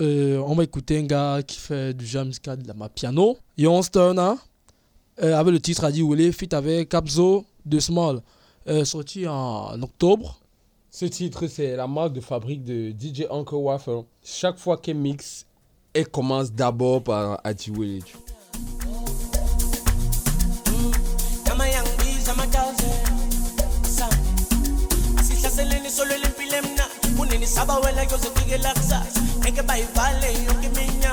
[0.00, 3.80] euh, on va écouter un gars qui fait du jam musical de la piano, Yon
[3.80, 4.34] Turner,
[5.20, 8.22] euh, avec le titre Adi Oulé, fit avec Capzo de Small,
[8.68, 10.38] euh, sorti en octobre.
[10.92, 14.04] Ce titre, c'est la marque de fabrique de DJ Uncle Waffle.
[14.22, 15.44] Chaque fois qu'elle mixe,
[15.92, 18.04] elle commence d'abord par Atiwele.
[18.04, 18.89] Kama
[27.60, 31.12] Kaba wela yo se tige laksas Nge bai vale yo ki minya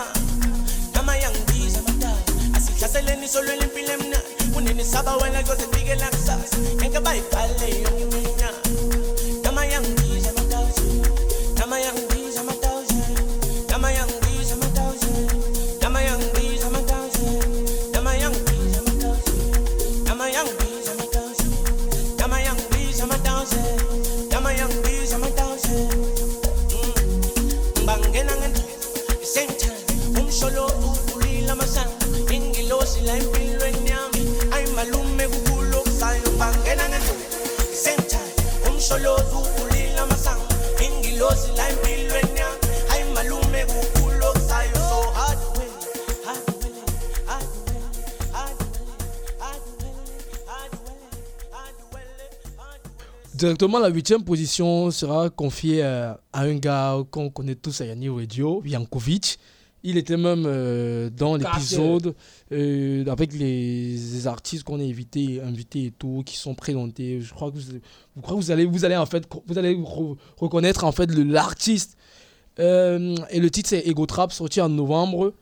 [0.95, 2.15] Kama yang di sabata
[2.55, 4.19] Asi chasele ni solo elimpilem na.
[4.55, 8.56] Uneni saba wela yo se tige laksas Nge bai vale yo ki minya
[53.37, 58.63] Directement, la huitième position sera confiée à un gars qu'on connaît tous à Yanni Radio,
[58.65, 59.37] Yankovic.
[59.83, 62.15] Il était même euh, dans l'épisode
[62.51, 67.21] euh, avec les, les artistes qu'on a invités, invités et tout, qui sont présentés.
[67.21, 67.61] Je crois que vous,
[68.15, 71.05] je crois que vous allez, vous allez en fait, vous allez re- reconnaître en fait
[71.13, 71.95] l'artiste.
[72.57, 75.35] Euh, et le titre c'est Ego Trap, sorti en novembre.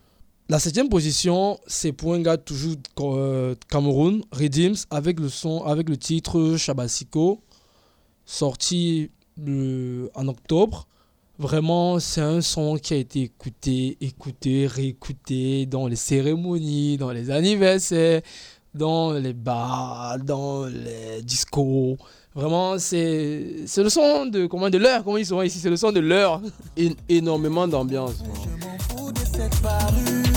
[0.50, 2.76] La septième position, c'est pour un gars toujours
[3.70, 7.40] Cameroun, Redeems, avec le son, avec le titre Shabasiko,
[8.26, 10.88] sorti le- en octobre.
[11.38, 17.30] Vraiment, c'est un son qui a été écouté, écouté, réécouté dans les cérémonies, dans les
[17.30, 18.22] anniversaires,
[18.74, 21.98] dans les bars, dans les discos.
[22.34, 25.78] Vraiment, c'est c'est le son de comment de l'heure, comment ils sont ici, c'est le
[25.78, 26.42] son de l'heure.
[27.10, 28.16] énormément d'ambiance.
[28.96, 30.35] fous de cette parure.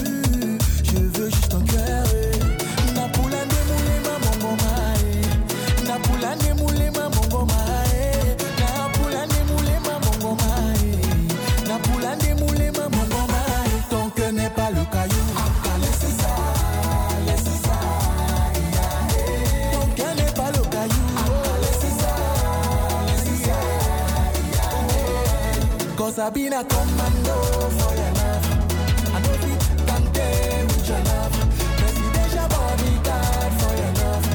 [26.19, 27.35] Cause I been a commando
[27.79, 28.47] for your love.
[29.15, 31.35] I know fit tell with your love.
[31.79, 34.27] Presidential bodyguard for your love.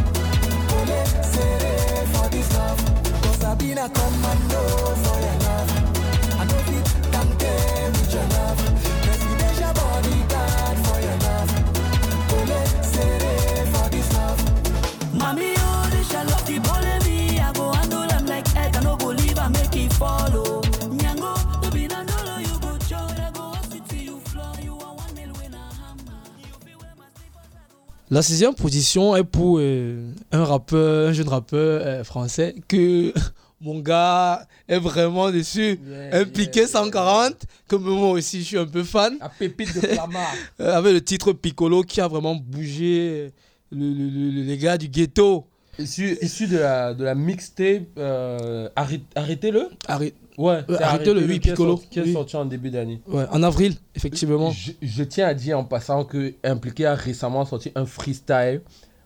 [0.78, 1.00] Ole
[1.34, 2.82] sere for this love.
[3.24, 4.53] Cause I been a commando
[28.14, 33.12] La sixième position est pour euh, un rappeur, un jeune rappeur euh, français que
[33.62, 35.80] mon gars est vraiment dessus.
[36.12, 37.34] Impliqué 140,
[37.68, 39.18] comme moi aussi je suis un peu fan.
[39.20, 39.88] La pépite de.
[40.60, 43.32] Euh, avec le titre Piccolo qui a vraiment bougé
[43.72, 45.48] le- le- le- les gars du ghetto.
[45.80, 51.40] Issu, issu de la, de la mixtape euh, Arrête- Arrêtez-le Arrête- Ouais, Euh, Arrêtez-le, oui,
[51.40, 52.14] qui est Piccolo, sorti- Qui est oui.
[52.14, 53.02] sorti en début d'année.
[53.08, 54.50] Ouais, en avril, effectivement.
[54.52, 58.62] Je, je tiens à dire en passant que Impliqué a récemment sorti un freestyle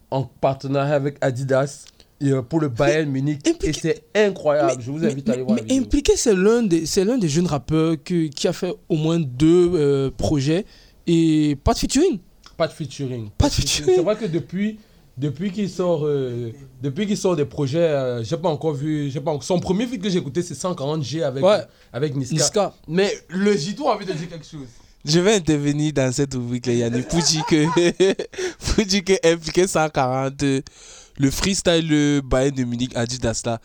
[0.09, 1.86] en partenariat avec Adidas
[2.22, 3.41] et, euh, pour le Bayern Munich.
[3.63, 4.82] Et c'est incroyable.
[4.82, 5.57] je vous invite à aller voir.
[5.57, 5.84] la Mais vidéo.
[5.84, 10.09] Impliqué, c'est l'un des, des jeunes rappeurs que- qui a fait au moins deux euh,
[10.15, 10.65] projets
[11.07, 12.20] et pas de featuring.
[12.55, 13.30] Pas de featuring.
[13.38, 13.95] Pas de featuring.
[13.95, 14.80] C'est vrai que depuis,
[15.18, 16.51] depuis qu'il sort, euh,
[16.82, 19.09] depuis qu'il sort des projets, euh, j'ai pas encore vu.
[19.09, 21.61] j'ai Pas, son premier feat que j'ai écouté, c'est 140G avec, Ouais.
[21.91, 22.36] avec Niska.
[22.36, 22.74] Niska.
[22.88, 24.68] Mais le Jito a envie de dire quelque chose.
[25.03, 27.65] Je vais intervenir dans cette rubrique, Yannick, pour dire que,
[28.76, 30.61] pour dire que impliqué 140, euh,
[31.18, 33.59] le freestyle le Bayern de Munich Adidas là,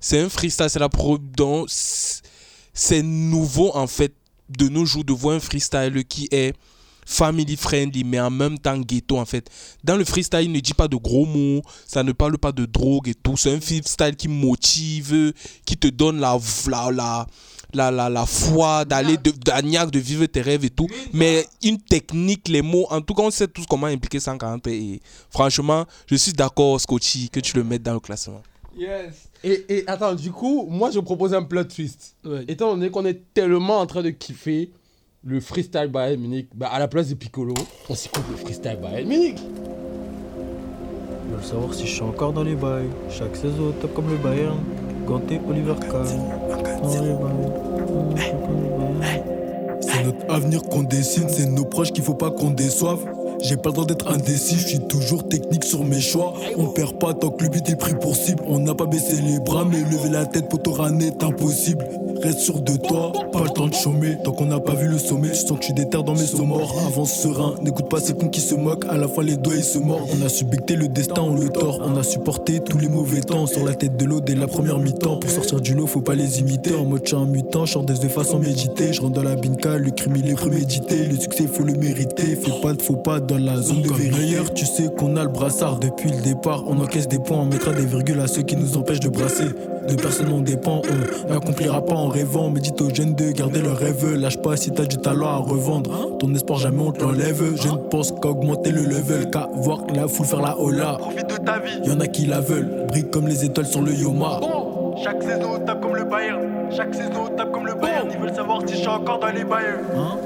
[0.00, 1.18] c'est un freestyle, c'est la pro,
[2.74, 4.12] c'est nouveau en fait
[4.48, 6.54] de nos jours de voir un freestyle qui est
[7.06, 9.48] family friendly mais en même temps ghetto en fait.
[9.84, 12.64] Dans le freestyle, il ne dit pas de gros mots, ça ne parle pas de
[12.64, 13.36] drogue et tout.
[13.36, 15.32] C'est un freestyle qui motive,
[15.64, 16.38] qui te donne la
[16.68, 17.26] la la
[17.74, 20.88] la, la, la foi d'aller de d'agnac, de vivre tes rêves et tout.
[21.12, 25.00] Mais une technique, les mots, en tout cas, on sait tous comment impliquer 140 et
[25.30, 28.42] franchement, je suis d'accord, Scotchy, que tu le mettes dans le classement.
[28.76, 29.28] Yes.
[29.44, 32.16] Et, et attends, du coup, moi je propose un plot twist.
[32.48, 34.70] Étant donné qu'on est tellement en train de kiffer
[35.24, 37.54] le freestyle Bayern Munich, bah à la place de Piccolo,
[37.88, 39.38] on s'écoute le freestyle Bayern Munich.
[41.30, 42.90] Je veux savoir si je suis encore dans les bails.
[43.08, 44.58] Chaque saison, top comme le Bayern.
[45.06, 46.04] Ganté, Oliver Kahn.
[46.82, 47.52] Dans les bails.
[49.80, 53.06] C'est notre avenir qu'on dessine, c'est nos proches qu'il faut pas qu'on déçoive.
[53.42, 56.34] J'ai pas le droit d'être indécis, je suis toujours technique sur mes choix.
[56.56, 58.42] On perd pas tant que le but est pris pour cible.
[58.46, 61.84] On n'a pas baissé les bras, mais lever la tête pour t'aura est impossible.
[62.22, 64.16] Reste sûr de toi, pas le temps de chômer.
[64.22, 66.46] Tant qu'on n'a pas vu le sommet, je sens que je suis déterre dans mes
[66.46, 66.72] morts.
[66.86, 68.84] Avance serein, n'écoute pas ces cons qui se moquent.
[68.88, 70.08] À la fois les doigts ils se mordent.
[70.16, 71.80] On a subicté le destin, on le tord.
[71.82, 73.46] On a supporté tous les mauvais temps.
[73.46, 75.16] Sur la tête de l'eau dès la première mi-temps.
[75.16, 76.76] Pour sortir du lot, faut pas les imiter.
[76.76, 78.92] En mode chat un mutant, je sors des sans méditer.
[78.92, 81.06] Je rentre dans la binka, le crime il est prémédité.
[81.06, 82.36] Le succès faut le mériter.
[82.36, 84.16] Fais pas de faux pas dans la zone de vérité.
[84.16, 86.64] D'ailleurs, tu sais qu'on a le brassard depuis le départ.
[86.66, 89.48] On encaisse des points, on mettra des virgules à ceux qui nous empêchent de brasser.
[89.88, 90.82] De personne on dépend,
[91.28, 92.50] on n'accomplira pas en rêvant.
[92.50, 94.14] Médite aux jeunes de garder leur rêve.
[94.14, 96.18] Lâche pas si t'as du talent à revendre.
[96.18, 97.42] Ton espoir jamais on te l'enlève.
[97.56, 100.96] Je ne pense qu'à augmenter le level, qu'à voir la foule faire la hola.
[100.98, 101.80] Profite de ta vie.
[101.84, 104.40] Y'en a qui la veulent, brille comme les étoiles sur le Yoma.
[105.02, 106.42] Chaque saison, tape comme le Bayern.
[106.70, 108.08] Chaque saison, tape comme le Bayern.
[108.12, 109.80] Ils veulent savoir si je suis encore dans les Bayern.
[109.96, 110.16] Hein?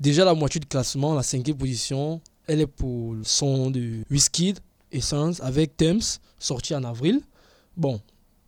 [0.00, 4.60] Déjà la moitié du classement, la cinquième position, elle est pour le son de Wizkid,
[4.92, 6.00] Essence, avec Thames,
[6.38, 7.20] sorti en avril.
[7.76, 8.00] Bon,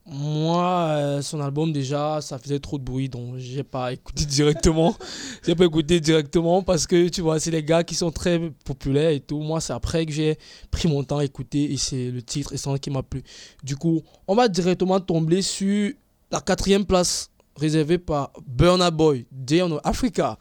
[0.07, 4.97] moi, euh, son album déjà, ça faisait trop de bruit, donc j'ai pas écouté directement.
[5.45, 9.11] j'ai pas écouté directement parce que tu vois, c'est les gars qui sont très populaires
[9.11, 9.41] et tout.
[9.41, 10.39] Moi, c'est après que j'ai
[10.71, 13.23] pris mon temps à écouter et c'est le titre Essence qui m'a plu.
[13.63, 15.93] Du coup, on va directement tomber sur
[16.31, 20.39] la quatrième place réservée par Burna Boy, Day on Africa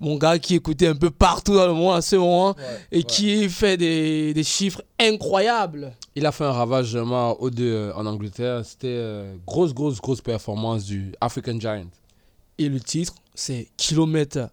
[0.00, 2.56] mon gars qui écoutait un peu partout dans le monde à ce moment
[2.90, 5.92] et qui fait des, des chiffres incroyables.
[6.16, 8.64] Il a fait un ravage vraiment au deux en Angleterre.
[8.64, 11.84] C'était euh, grosse, grosse, grosse performance du African Giant.
[12.58, 14.48] Et le titre, c'est Kilomètre.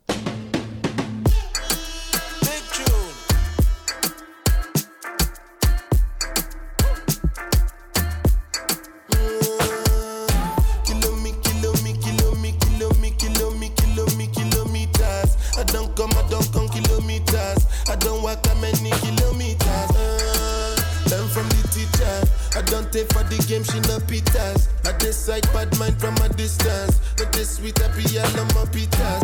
[24.21, 24.67] Pitas.
[24.85, 26.99] I decide bad mind from a distance.
[27.17, 29.21] But this sweet happy, all of my pitas.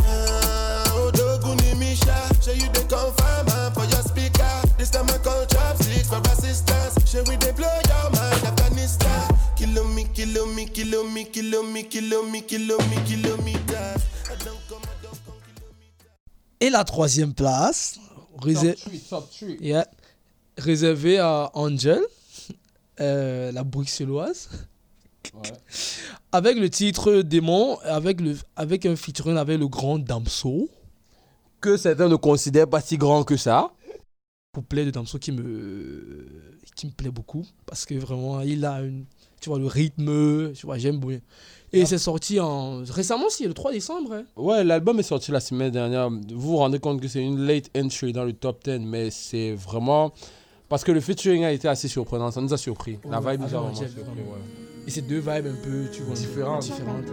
[1.13, 4.53] Doguni Misha, show you the confirm for your speaker.
[4.77, 7.09] This time I call chopsticks for assistance.
[7.09, 9.37] Show we they blow your mind, Afghanistan.
[9.55, 10.13] Kilometers.
[10.13, 14.01] kilomi, kilomi, kilometers.
[14.29, 15.35] I don't come, I don't come.
[16.59, 17.99] Et la troisième place.
[19.59, 19.85] Yeah.
[20.57, 22.01] réservée à Angel,
[22.99, 24.49] euh, la bruxelloise.
[26.31, 30.69] Avec le titre Démon, avec, le, avec un featuring avec le grand Damso.
[31.61, 33.71] Que certains ne considèrent pas si grand que ça.
[34.53, 36.27] Couplet de Damso qui me,
[36.75, 37.45] qui me plaît beaucoup.
[37.65, 39.05] Parce que vraiment, il a une,
[39.39, 41.19] tu vois, le rythme, tu vois, j'aime bien.
[41.71, 44.13] Et c'est sorti en, récemment, c'est le 3 décembre.
[44.13, 44.23] hein.
[44.35, 46.09] Ouais, l'album est sorti la semaine dernière.
[46.09, 49.53] Vous vous rendez compte que c'est une late entry dans le top 10, mais c'est
[49.53, 50.11] vraiment.
[50.69, 52.99] Parce que le featuring a été assez surprenant, ça nous a surpris.
[53.09, 54.01] La vibe nous a avec vraiment surpris.
[54.01, 54.72] ouais.
[54.85, 56.63] Et c'est deux vibes un peu, tu vois, Différentes.
[56.63, 57.05] différentes.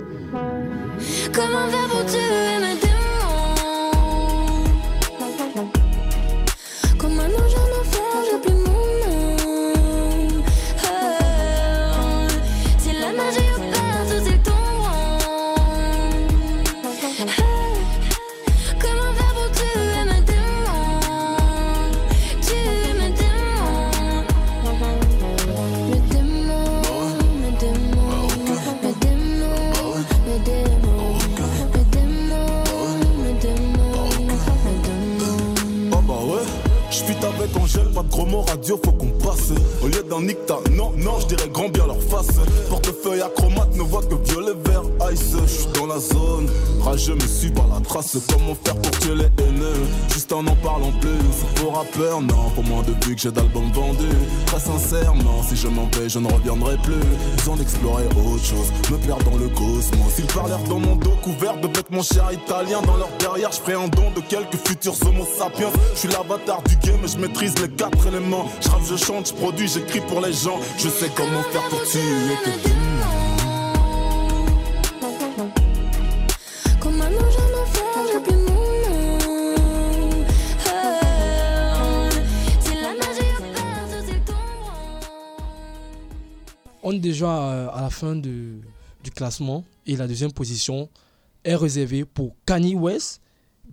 [1.33, 2.97] Comment faire pour tuer mes démons?
[6.99, 7.15] Comme
[38.03, 39.53] pas de gros radio, faut qu'on passe.
[39.83, 42.37] Au lieu d'un nicta, non, non, je dirais grand bien leur face.
[42.69, 45.35] Portefeuille acromate ne voit que violet vert ice.
[45.47, 46.51] J'suis dans la zone,
[46.83, 48.19] rageux me suis par la trace.
[48.31, 49.81] Comment faire pour tuer les haineux?
[50.13, 51.63] Juste en n'en parlant plus.
[51.63, 54.05] Pour rappeur, non, pour moins de vues que j'ai d'albums vendus.
[54.47, 57.01] Très sincèrement, si je m'en vais, je ne reviendrai plus.
[57.39, 60.13] Besoin d'explorer autre chose, me perdre dans le cosmos.
[60.19, 62.83] Ils parlèrent dans mon dos couvert de vêtements chers italiens.
[62.83, 65.71] Dans leur derrière, je ferai un don de quelques futurs homo sapiens.
[65.95, 68.47] Je suis l'avatar du game, je maîtrise les quatre éléments.
[68.61, 70.59] Je je chante, je produis, j'écris pour les gens.
[70.79, 72.01] Je sais comment faire pour tuer
[72.45, 72.81] tes démons.
[86.83, 88.55] On est déjà euh, à la fin de,
[89.05, 90.89] du classement et la deuxième position
[91.45, 93.21] est réservée pour Kanye West.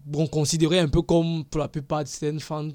[0.06, 2.70] Bon, considéré un peu comme pour la plupart de certains fans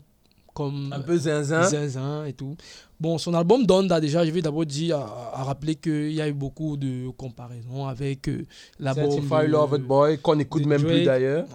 [0.55, 1.63] comme Un peu zinzin.
[1.63, 2.57] zinzin et tout.
[3.01, 6.29] Bon, son album Donda déjà, je vais d'abord dire à, à rappeler qu'il y a
[6.29, 8.45] eu beaucoup de comparaisons avec euh,
[8.79, 11.47] l'album Certified de- Lover Boy, qu'on n'écoute même plus d'ailleurs.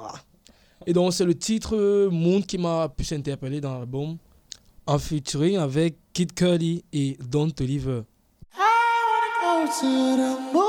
[0.86, 4.18] Et donc c'est le titre euh, Moon qui m'a plus interpellé dans l'album
[4.86, 8.02] en featuring avec Kid Cudi et Don Toliver.
[10.54, 10.64] Go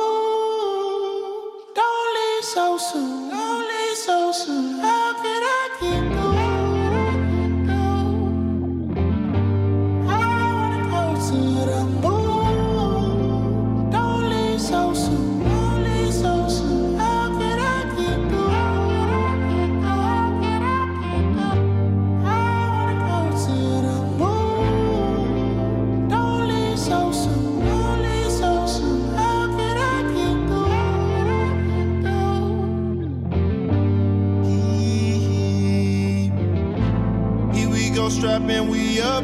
[38.19, 39.23] strapping we up.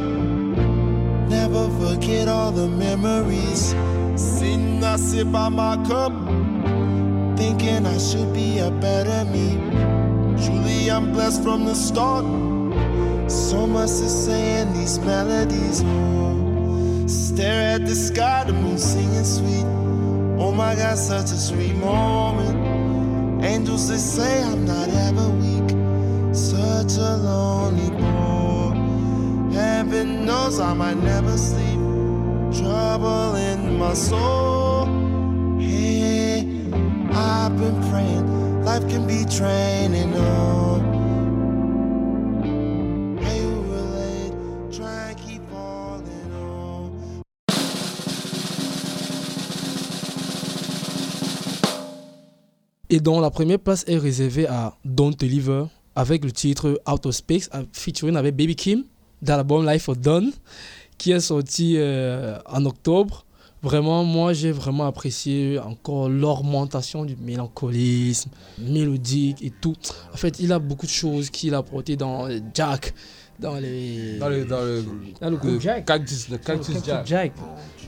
[1.29, 3.75] Never forget all the memories.
[4.15, 6.13] Sitting, I sip by my cup.
[7.37, 9.59] Thinking I should be a better me.
[10.45, 12.25] Truly, I'm blessed from the start.
[13.29, 15.83] So much to say in these melodies.
[15.85, 19.67] Oh, stare at the sky, the moon singing sweet.
[20.39, 23.45] Oh my God, such a sweet moment.
[23.45, 25.69] Angels, they say I'm not ever weak.
[26.33, 28.04] Such a lonely.
[34.17, 34.45] Oh.
[52.91, 55.65] Et dont la première place est réservée à Don't Deliver
[55.97, 58.85] avec le titre Out of Space, featuring avec Baby Kim
[59.23, 60.31] dans l'album Life of Dawn
[60.99, 63.25] qui est sorti euh, en octobre.
[63.63, 69.75] Vraiment, moi j'ai vraiment apprécié encore l'augmentation du mélancolisme, mélodique et tout.
[70.13, 72.93] En fait, il a beaucoup de choses qu'il a apporté dans Jack,
[73.39, 74.19] dans les.
[74.19, 74.85] Dans le, dans le,
[75.19, 75.87] Dans le groupe Jack.
[75.87, 77.33] Cactus, le Cactus Jack.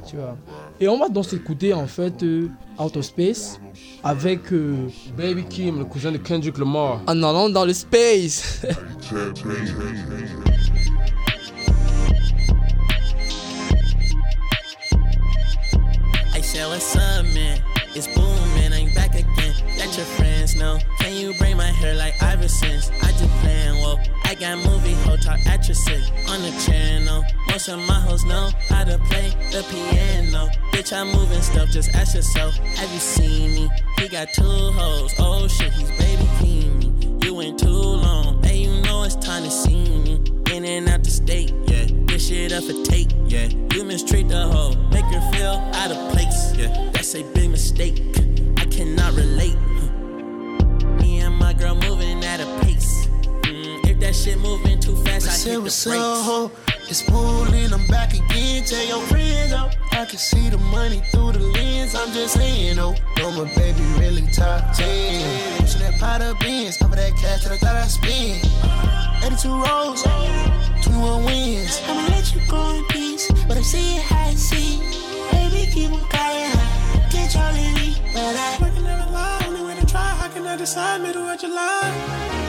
[0.09, 0.37] tu vois.
[0.81, 2.49] Et on va donc s'écouter en fait euh,
[2.79, 3.61] Out of Space
[4.03, 7.03] avec euh, Baby Kim, le cousin de Kendrick Lamar.
[7.07, 8.65] en allant dans le space.
[16.57, 17.63] Said, what's up, man?
[17.95, 19.55] It's booming, I'm back again.
[19.77, 20.79] Let your friends know.
[21.01, 22.91] Can you braid my hair like Iverson's?
[23.03, 23.99] I just playing, whoa.
[24.25, 27.23] I got movie hotel actresses on the channel.
[27.49, 30.49] Most of my hoes know how to play the piano.
[30.73, 32.57] Bitch, I'm moving stuff, just ask yourself.
[32.57, 33.71] Have you seen me?
[33.99, 35.15] He got two hoes.
[35.19, 37.27] Oh shit, he's baby king me.
[37.27, 38.43] You went too long.
[38.43, 40.23] Hey, you know it's time to see me.
[40.51, 42.06] In and out the state, yeah.
[42.27, 43.47] Shit up for take, yeah.
[43.73, 46.91] You mistreat the hoe, make her feel out of place, yeah.
[46.91, 48.03] That's a big mistake.
[48.57, 49.55] I cannot relate.
[51.01, 53.07] Me and my girl moving at a pace.
[53.43, 56.91] Mm, if that shit moving too fast, I, hit the brakes.
[56.91, 58.65] It's pulling, I'm back again.
[58.65, 61.95] Tell your friends, oh, I can see the money through the lens.
[61.95, 65.61] I'm just saying, oh, know my baby really top 10.
[65.61, 68.97] Pushing that pot of beans, top of that cash that I thought I spent.
[69.23, 70.03] 82 rolls,
[70.83, 71.16] 21
[80.67, 82.46] decide middle of July?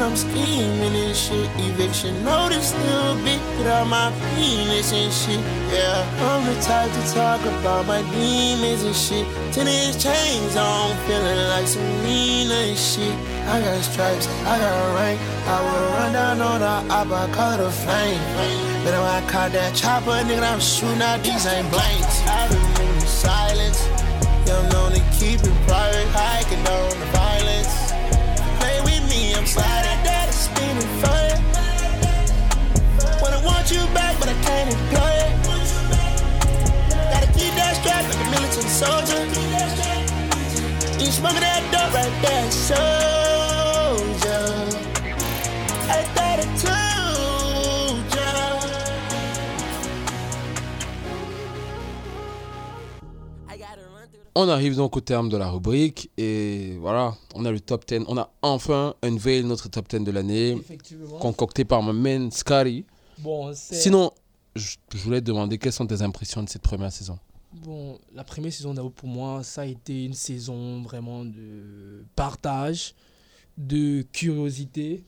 [0.00, 1.48] Down, I'm scheming and shit.
[1.58, 5.40] Eviction notice still big, without my penis and shit.
[5.72, 9.26] Yeah, I'm the type to talk about my demons and shit.
[9.52, 13.14] Ten inch chains on, feeling like some Nina and shit.
[13.46, 15.20] I got stripes, I got rank.
[15.46, 18.20] I will run down on the op, I call it a flame.
[18.84, 22.22] But when I caught that chopper, nigga, I'm shooting out these ain't blanks.
[22.26, 23.88] I've been in silence.
[24.50, 26.08] I'm known to keep it private.
[26.16, 27.92] I condone the violence.
[28.58, 29.89] Play with me, I'm sliding
[30.80, 31.38] is spinning fire.
[33.22, 35.32] Wanna want you back, but I can't employ it.
[37.12, 39.22] Gotta keep that strap like a militant soldier.
[40.98, 43.29] You smoking that dope right there, soldier.
[54.36, 58.04] On arrive donc au terme de la rubrique et voilà, on a le top 10.
[58.06, 60.56] On a enfin unveil notre top 10 de l'année,
[61.20, 62.84] concocté par ma man Scary.
[63.18, 64.12] Bon, Sinon,
[64.54, 67.18] je je voulais te demander quelles sont tes impressions de cette première saison?
[67.52, 72.94] Bon, la première saison d'Avo pour moi, ça a été une saison vraiment de partage,
[73.58, 75.02] de curiosité.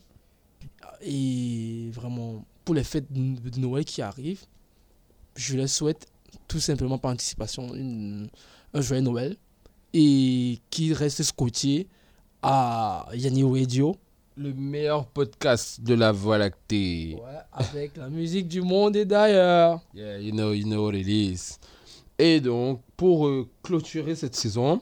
[1.01, 4.43] Et vraiment, pour les fêtes de de Noël qui arrivent,
[5.35, 6.07] je les souhaite
[6.47, 8.29] tout simplement par anticipation une-
[8.73, 9.37] un joyeux Noël.
[9.93, 11.87] Et qu'ils restent scotchés
[12.41, 13.95] à Yanni Radio.
[14.35, 17.17] Le meilleur podcast de la Voie lactée.
[17.51, 19.79] Avec la musique du monde et d'ailleurs.
[19.93, 21.57] Yeah, you know, you know what it is.
[22.17, 24.81] Et donc, pour euh, clôturer cette saison,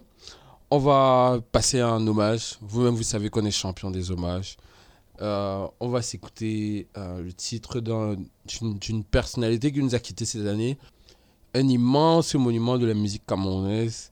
[0.69, 2.57] on va passer à un hommage.
[2.61, 4.55] Vous-même, vous savez qu'on est champion des hommages.
[5.21, 8.15] Euh, on va s'écouter euh, le titre d'un-
[8.79, 10.77] d'une personnalité qui nous a quittés cette année.
[11.53, 14.11] Un immense monument de la musique camerounaise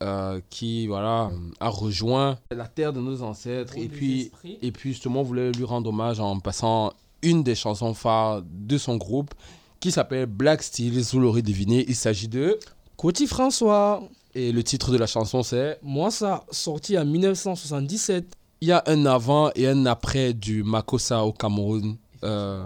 [0.00, 3.76] euh, qui voilà, a rejoint la terre de nos ancêtres.
[3.76, 4.30] Et puis,
[4.62, 8.78] et puis, justement, on voulait lui rendre hommage en passant une des chansons phares de
[8.78, 9.34] son groupe
[9.80, 11.02] qui s'appelle Black Steels.
[11.12, 12.60] Vous l'aurez deviné, il s'agit de
[12.96, 14.02] Coty François.
[14.36, 18.34] Et le titre de la chanson, c'est Moi, ça, sorti en 1977.
[18.60, 22.64] Il y a un avant et un après du Makossa au Cameroun euh,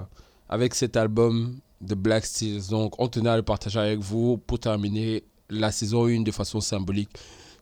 [0.51, 2.69] avec cet album de Black Steels.
[2.71, 6.61] Donc, on tenait à le partager avec vous pour terminer la saison 1 de façon
[6.61, 7.11] symbolique.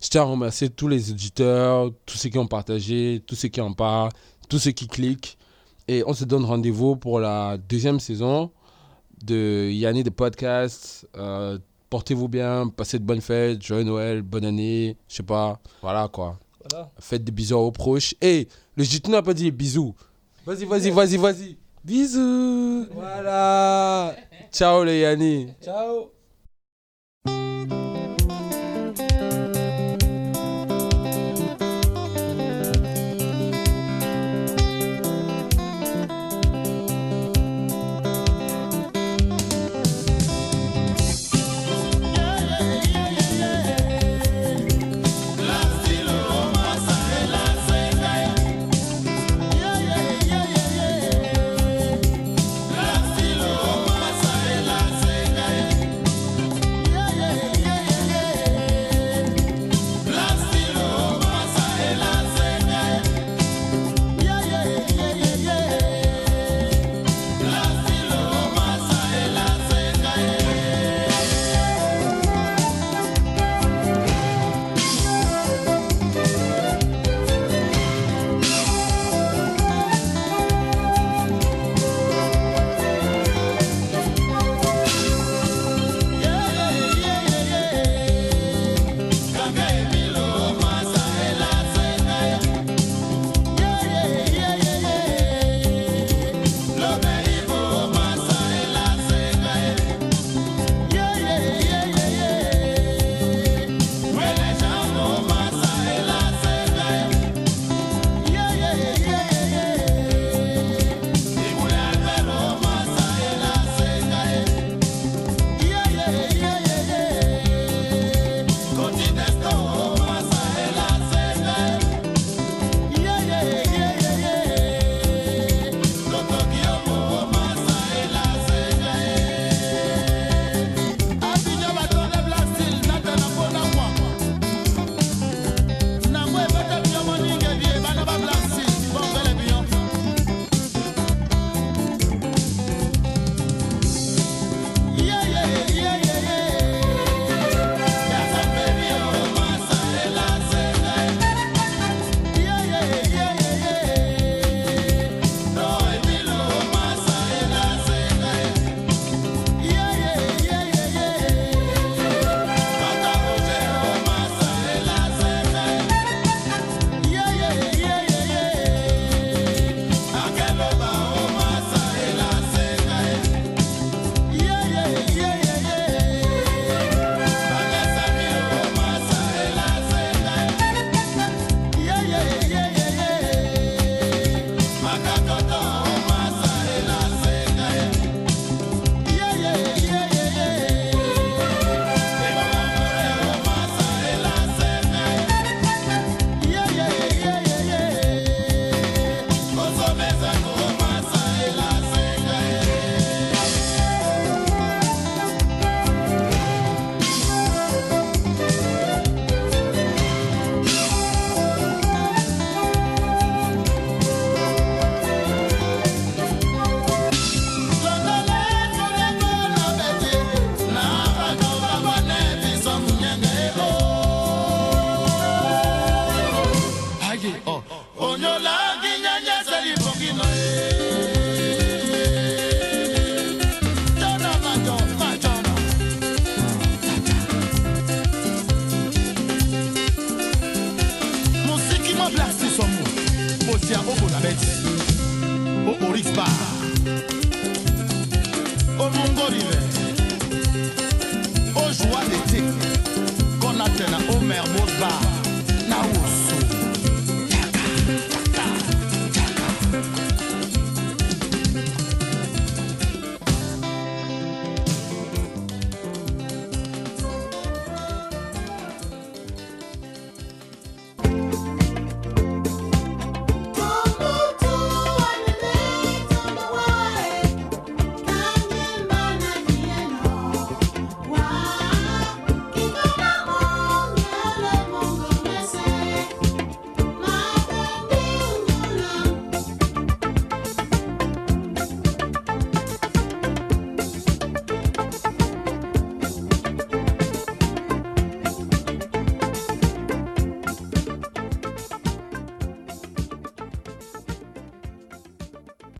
[0.01, 3.61] Je tiens à remercier tous les auditeurs, tous ceux qui ont partagé, tous ceux qui
[3.61, 4.11] en parlent,
[4.49, 5.37] tous ceux qui cliquent.
[5.87, 8.51] Et on se donne rendez-vous pour la deuxième saison
[9.23, 11.07] de Yanni de Podcast.
[11.17, 11.59] Euh,
[11.91, 15.59] Portez-vous bien, passez de bonnes fêtes, joyeux Noël, bonne année, je sais pas.
[15.81, 16.39] Voilà quoi.
[16.69, 16.89] Voilà.
[16.99, 18.15] Faites des bisous aux proches.
[18.21, 18.47] Et
[18.77, 19.93] le JT n'a pas dit bisous.
[20.45, 21.57] Vas-y, vas-y, vas-y, vas-y.
[21.83, 22.87] Bisous.
[22.93, 24.15] Voilà.
[24.51, 25.53] Ciao les Yanni.
[25.61, 26.11] Ciao.